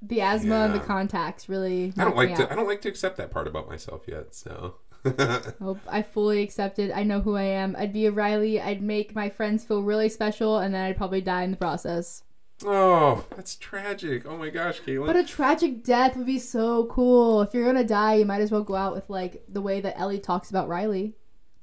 The 0.00 0.20
asthma 0.20 0.66
and 0.66 0.74
the 0.74 0.80
contacts 0.80 1.48
really. 1.48 1.92
I 1.98 2.04
don't 2.04 2.16
like 2.16 2.34
to. 2.36 2.44
out. 2.44 2.52
I 2.52 2.54
don't 2.54 2.68
like 2.68 2.80
to 2.82 2.88
accept 2.88 3.16
that 3.16 3.30
part 3.30 3.46
about 3.48 3.68
myself 3.68 4.02
yet. 4.06 4.34
So. 4.34 4.76
Hope 5.60 5.78
I 5.88 6.02
fully 6.02 6.42
accepted. 6.42 6.90
I 6.90 7.02
know 7.02 7.20
who 7.20 7.36
I 7.36 7.42
am. 7.44 7.76
I'd 7.78 7.92
be 7.92 8.06
a 8.06 8.10
Riley. 8.12 8.60
I'd 8.60 8.82
make 8.82 9.14
my 9.14 9.28
friends 9.28 9.64
feel 9.64 9.82
really 9.82 10.08
special, 10.08 10.58
and 10.58 10.74
then 10.74 10.82
I'd 10.84 10.96
probably 10.96 11.20
die 11.20 11.42
in 11.42 11.50
the 11.50 11.56
process. 11.56 12.22
oh, 12.64 13.24
that's 13.36 13.54
tragic. 13.56 14.26
Oh 14.26 14.36
my 14.36 14.50
gosh, 14.50 14.80
Caitlyn. 14.80 15.06
But 15.06 15.16
a 15.16 15.24
tragic 15.24 15.84
death 15.84 16.16
would 16.16 16.26
be 16.26 16.38
so 16.40 16.86
cool. 16.86 17.42
If 17.42 17.54
you're 17.54 17.64
gonna 17.64 17.84
die, 17.84 18.14
you 18.16 18.24
might 18.24 18.40
as 18.40 18.50
well 18.50 18.64
go 18.64 18.74
out 18.74 18.94
with 18.94 19.08
like 19.08 19.44
the 19.48 19.60
way 19.62 19.80
that 19.80 19.98
Ellie 19.98 20.18
talks 20.18 20.50
about 20.50 20.68
Riley. 20.68 21.14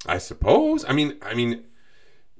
I 0.05 0.17
suppose. 0.19 0.85
I 0.85 0.93
mean, 0.93 1.17
I 1.21 1.33
mean, 1.33 1.65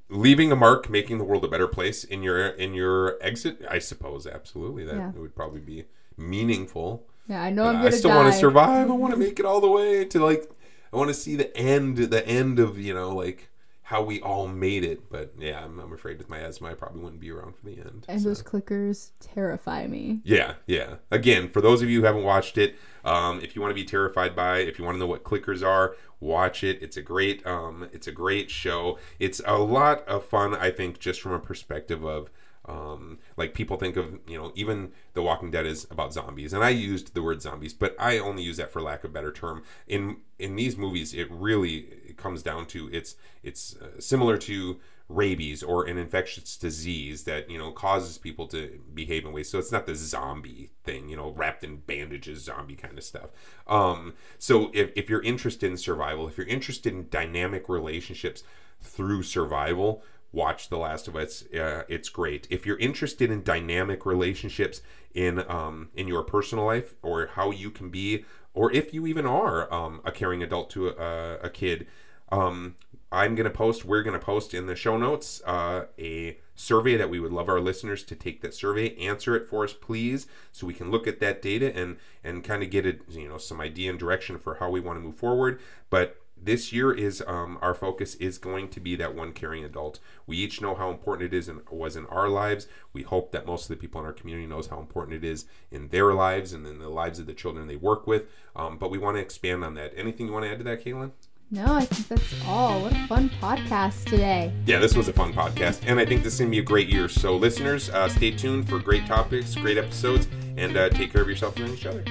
leaving 0.09 0.51
a 0.51 0.55
mark, 0.55 0.89
making 0.89 1.17
the 1.17 1.23
world 1.25 1.43
a 1.43 1.47
better 1.49 1.67
place 1.67 2.03
in 2.03 2.23
your 2.23 2.47
in 2.47 2.73
your 2.73 3.17
exit. 3.21 3.59
I 3.69 3.79
suppose 3.79 4.25
absolutely 4.25 4.85
that 4.85 4.95
Yeah. 4.95 5.11
would 5.11 5.35
probably 5.35 5.59
be 5.61 5.85
meaningful. 6.15 7.07
Yeah, 7.27 7.41
I 7.41 7.49
know 7.49 7.65
I'm 7.65 7.77
gonna 7.77 7.91
still 7.91 8.11
want 8.11 8.31
to 8.31 8.39
survive. 8.39 8.89
I 8.89 8.93
want 8.93 9.13
to 9.13 9.19
make 9.19 9.39
it 9.39 9.45
all 9.45 9.59
the 9.59 9.69
way 9.69 10.05
to 10.05 10.23
like. 10.23 10.49
I 10.95 10.97
want 10.97 11.09
to 11.09 11.13
see 11.13 11.35
the 11.35 11.55
end, 11.57 11.97
the 11.97 12.25
end 12.25 12.57
of 12.57 12.79
you 12.79 12.93
know 12.93 13.13
like 13.13 13.49
how 13.83 14.01
we 14.01 14.21
all 14.21 14.47
made 14.47 14.83
it. 14.83 15.11
But 15.11 15.33
yeah, 15.37 15.63
I'm, 15.63 15.77
I'm 15.79 15.91
afraid 15.91 16.17
with 16.17 16.29
my 16.29 16.39
asthma, 16.39 16.69
I 16.69 16.73
probably 16.73 17.01
wouldn't 17.01 17.19
be 17.19 17.31
around 17.31 17.55
for 17.55 17.65
the 17.65 17.77
end. 17.77 18.05
And 18.07 18.21
so. 18.21 18.29
those 18.29 18.41
clickers 18.41 19.11
terrify 19.19 19.87
me. 19.87 20.21
Yeah, 20.23 20.55
yeah. 20.65 20.95
Again, 21.11 21.49
for 21.49 21.61
those 21.61 21.81
of 21.81 21.89
you 21.89 21.99
who 21.99 22.05
haven't 22.05 22.23
watched 22.23 22.57
it, 22.57 22.77
um, 23.03 23.41
if 23.41 23.55
you 23.55 23.61
want 23.61 23.71
to 23.71 23.75
be 23.75 23.83
terrified 23.83 24.35
by, 24.35 24.59
if 24.59 24.79
you 24.79 24.85
want 24.85 24.95
to 24.95 24.99
know 24.99 25.05
what 25.05 25.23
clickers 25.23 25.63
are, 25.63 25.95
watch 26.19 26.63
it. 26.63 26.81
It's 26.81 26.97
a 26.97 27.01
great, 27.01 27.45
um, 27.45 27.89
it's 27.91 28.07
a 28.07 28.11
great 28.11 28.49
show. 28.49 28.97
It's 29.19 29.41
a 29.45 29.59
lot 29.59 30.07
of 30.07 30.25
fun, 30.25 30.55
I 30.55 30.71
think, 30.71 30.99
just 30.99 31.21
from 31.21 31.33
a 31.33 31.39
perspective 31.39 32.03
of, 32.03 32.29
um, 32.67 33.19
like 33.37 33.53
people 33.53 33.77
think 33.77 33.95
of, 33.97 34.19
you 34.27 34.37
know, 34.37 34.51
even 34.55 34.91
The 35.13 35.21
Walking 35.21 35.51
Dead 35.51 35.65
is 35.65 35.87
about 35.91 36.13
zombies, 36.13 36.53
and 36.53 36.63
I 36.63 36.69
used 36.69 37.13
the 37.13 37.23
word 37.23 37.41
zombies, 37.41 37.73
but 37.73 37.95
I 37.99 38.17
only 38.17 38.43
use 38.43 38.57
that 38.57 38.71
for 38.71 38.81
lack 38.81 39.03
of 39.03 39.13
better 39.13 39.31
term. 39.31 39.63
In 39.87 40.17
in 40.39 40.55
these 40.55 40.77
movies, 40.77 41.13
it 41.13 41.29
really 41.31 41.87
it 42.07 42.17
comes 42.17 42.41
down 42.43 42.65
to 42.67 42.89
it's 42.91 43.15
it's 43.43 43.75
uh, 43.77 43.99
similar 43.99 44.37
to 44.39 44.79
rabies 45.07 45.61
or 45.61 45.85
an 45.85 45.99
infectious 45.99 46.57
disease 46.57 47.25
that 47.25 47.47
you 47.49 47.59
know 47.59 47.71
causes 47.71 48.17
people 48.17 48.47
to 48.47 48.79
behave 48.95 49.23
in 49.23 49.31
ways 49.31 49.47
so 49.47 49.59
it's 49.59 49.71
not 49.71 49.85
the 49.85 49.93
zombie 49.93 50.71
thing 50.83 51.07
you 51.07 51.15
know 51.15 51.29
wrapped 51.33 51.63
in 51.63 51.77
bandages 51.77 52.43
zombie 52.43 52.75
kind 52.75 52.97
of 52.97 53.03
stuff 53.03 53.29
um 53.67 54.15
so 54.39 54.71
if, 54.73 54.91
if 54.95 55.07
you're 55.07 55.21
interested 55.21 55.69
in 55.69 55.77
survival 55.77 56.27
if 56.27 56.39
you're 56.39 56.47
interested 56.47 56.91
in 56.91 57.07
dynamic 57.09 57.69
relationships 57.69 58.41
through 58.81 59.21
survival 59.21 60.01
watch 60.35 60.69
the 60.69 60.77
last 60.77 61.07
of 61.07 61.15
us 61.15 61.43
uh, 61.53 61.83
it's 61.87 62.09
great 62.09 62.45
if 62.49 62.65
you're 62.65 62.77
interested 62.77 63.31
in 63.31 63.41
dynamic 63.41 64.05
relationships 64.05 64.81
in 65.13 65.39
um 65.49 65.89
in 65.95 66.07
your 66.07 66.23
personal 66.23 66.65
life 66.65 66.95
or 67.01 67.27
how 67.35 67.51
you 67.51 67.71
can 67.71 67.89
be 67.89 68.25
or 68.53 68.71
if 68.71 68.93
you 68.93 69.05
even 69.07 69.25
are 69.25 69.71
um, 69.73 70.01
a 70.05 70.11
caring 70.11 70.41
adult 70.43 70.69
to 70.69 70.87
a, 70.89 71.39
a 71.41 71.49
kid 71.49 71.87
um, 72.31 72.75
I'm 73.11 73.35
to 73.35 73.49
post, 73.49 73.85
we're 73.85 74.03
to 74.03 74.19
post 74.19 74.53
in 74.53 74.65
the 74.65 74.75
show 74.75 74.97
notes 74.97 75.41
uh, 75.45 75.85
a 75.97 76.37
survey 76.55 76.97
that 76.97 77.09
we 77.09 77.19
would 77.19 77.31
love 77.31 77.47
our 77.47 77.59
listeners 77.59 78.03
to 78.03 78.15
take 78.15 78.41
that 78.41 78.53
survey, 78.53 78.95
answer 78.97 79.35
it 79.35 79.47
for 79.47 79.63
us, 79.63 79.73
please, 79.73 80.27
so 80.51 80.65
we 80.67 80.73
can 80.73 80.91
look 80.91 81.07
at 81.07 81.19
that 81.19 81.41
data 81.41 81.75
and 81.75 81.97
and 82.23 82.43
kind 82.43 82.63
of 82.63 82.69
get 82.69 82.85
it, 82.85 83.01
you 83.09 83.29
know, 83.29 83.37
some 83.37 83.61
idea 83.61 83.89
and 83.89 83.99
direction 83.99 84.39
for 84.39 84.55
how 84.55 84.69
we 84.69 84.79
want 84.79 84.97
to 84.97 85.01
move 85.01 85.15
forward. 85.15 85.61
But 85.89 86.17
this 86.45 86.71
year 86.71 86.91
is 86.91 87.23
um, 87.27 87.57
our 87.61 87.73
focus 87.73 88.15
is 88.15 88.37
going 88.37 88.69
to 88.69 88.79
be 88.79 88.95
that 88.95 89.15
one 89.15 89.33
caring 89.33 89.63
adult. 89.63 89.99
We 90.27 90.37
each 90.37 90.61
know 90.61 90.75
how 90.75 90.91
important 90.91 91.33
it 91.33 91.37
is 91.37 91.49
and 91.49 91.61
was 91.69 91.95
in 91.95 92.05
our 92.05 92.29
lives. 92.29 92.67
We 92.93 93.01
hope 93.01 93.31
that 93.31 93.47
most 93.47 93.63
of 93.63 93.69
the 93.69 93.81
people 93.81 93.99
in 93.99 94.05
our 94.05 94.13
community 94.13 94.47
knows 94.47 94.67
how 94.67 94.79
important 94.79 95.23
it 95.23 95.27
is 95.27 95.45
in 95.71 95.89
their 95.89 96.13
lives 96.13 96.53
and 96.53 96.65
in 96.67 96.79
the 96.79 96.89
lives 96.89 97.19
of 97.19 97.25
the 97.25 97.33
children 97.33 97.67
they 97.67 97.75
work 97.75 98.05
with. 98.05 98.23
Um, 98.55 98.77
but 98.77 98.91
we 98.91 98.97
want 98.99 99.17
to 99.17 99.21
expand 99.21 99.63
on 99.63 99.73
that. 99.73 99.93
Anything 99.97 100.27
you 100.27 100.33
want 100.33 100.45
to 100.45 100.51
add 100.51 100.59
to 100.59 100.63
that, 100.65 100.85
Caitlyn? 100.85 101.11
No, 101.51 101.75
I 101.75 101.85
think 101.85 102.07
that's 102.07 102.45
all. 102.47 102.81
What 102.81 102.93
a 102.93 103.07
fun 103.07 103.29
podcast 103.41 104.05
today. 104.05 104.51
Yeah, 104.65 104.79
this 104.79 104.95
was 104.95 105.07
a 105.07 105.13
fun 105.13 105.31
podcast, 105.31 105.81
and 105.85 105.99
I 105.99 106.05
think 106.05 106.23
this 106.23 106.33
is 106.33 106.39
going 106.39 106.49
to 106.49 106.55
be 106.55 106.59
a 106.59 106.63
great 106.63 106.89
year. 106.89 107.07
So, 107.07 107.35
listeners, 107.35 107.89
uh, 107.91 108.09
stay 108.09 108.31
tuned 108.31 108.67
for 108.67 108.79
great 108.79 109.05
topics, 109.05 109.53
great 109.53 109.77
episodes, 109.77 110.27
and 110.57 110.75
uh, 110.75 110.89
take 110.89 111.11
care 111.11 111.21
of 111.21 111.29
yourself 111.29 111.57
and 111.57 111.69
each 111.69 111.85
other. 111.85 112.03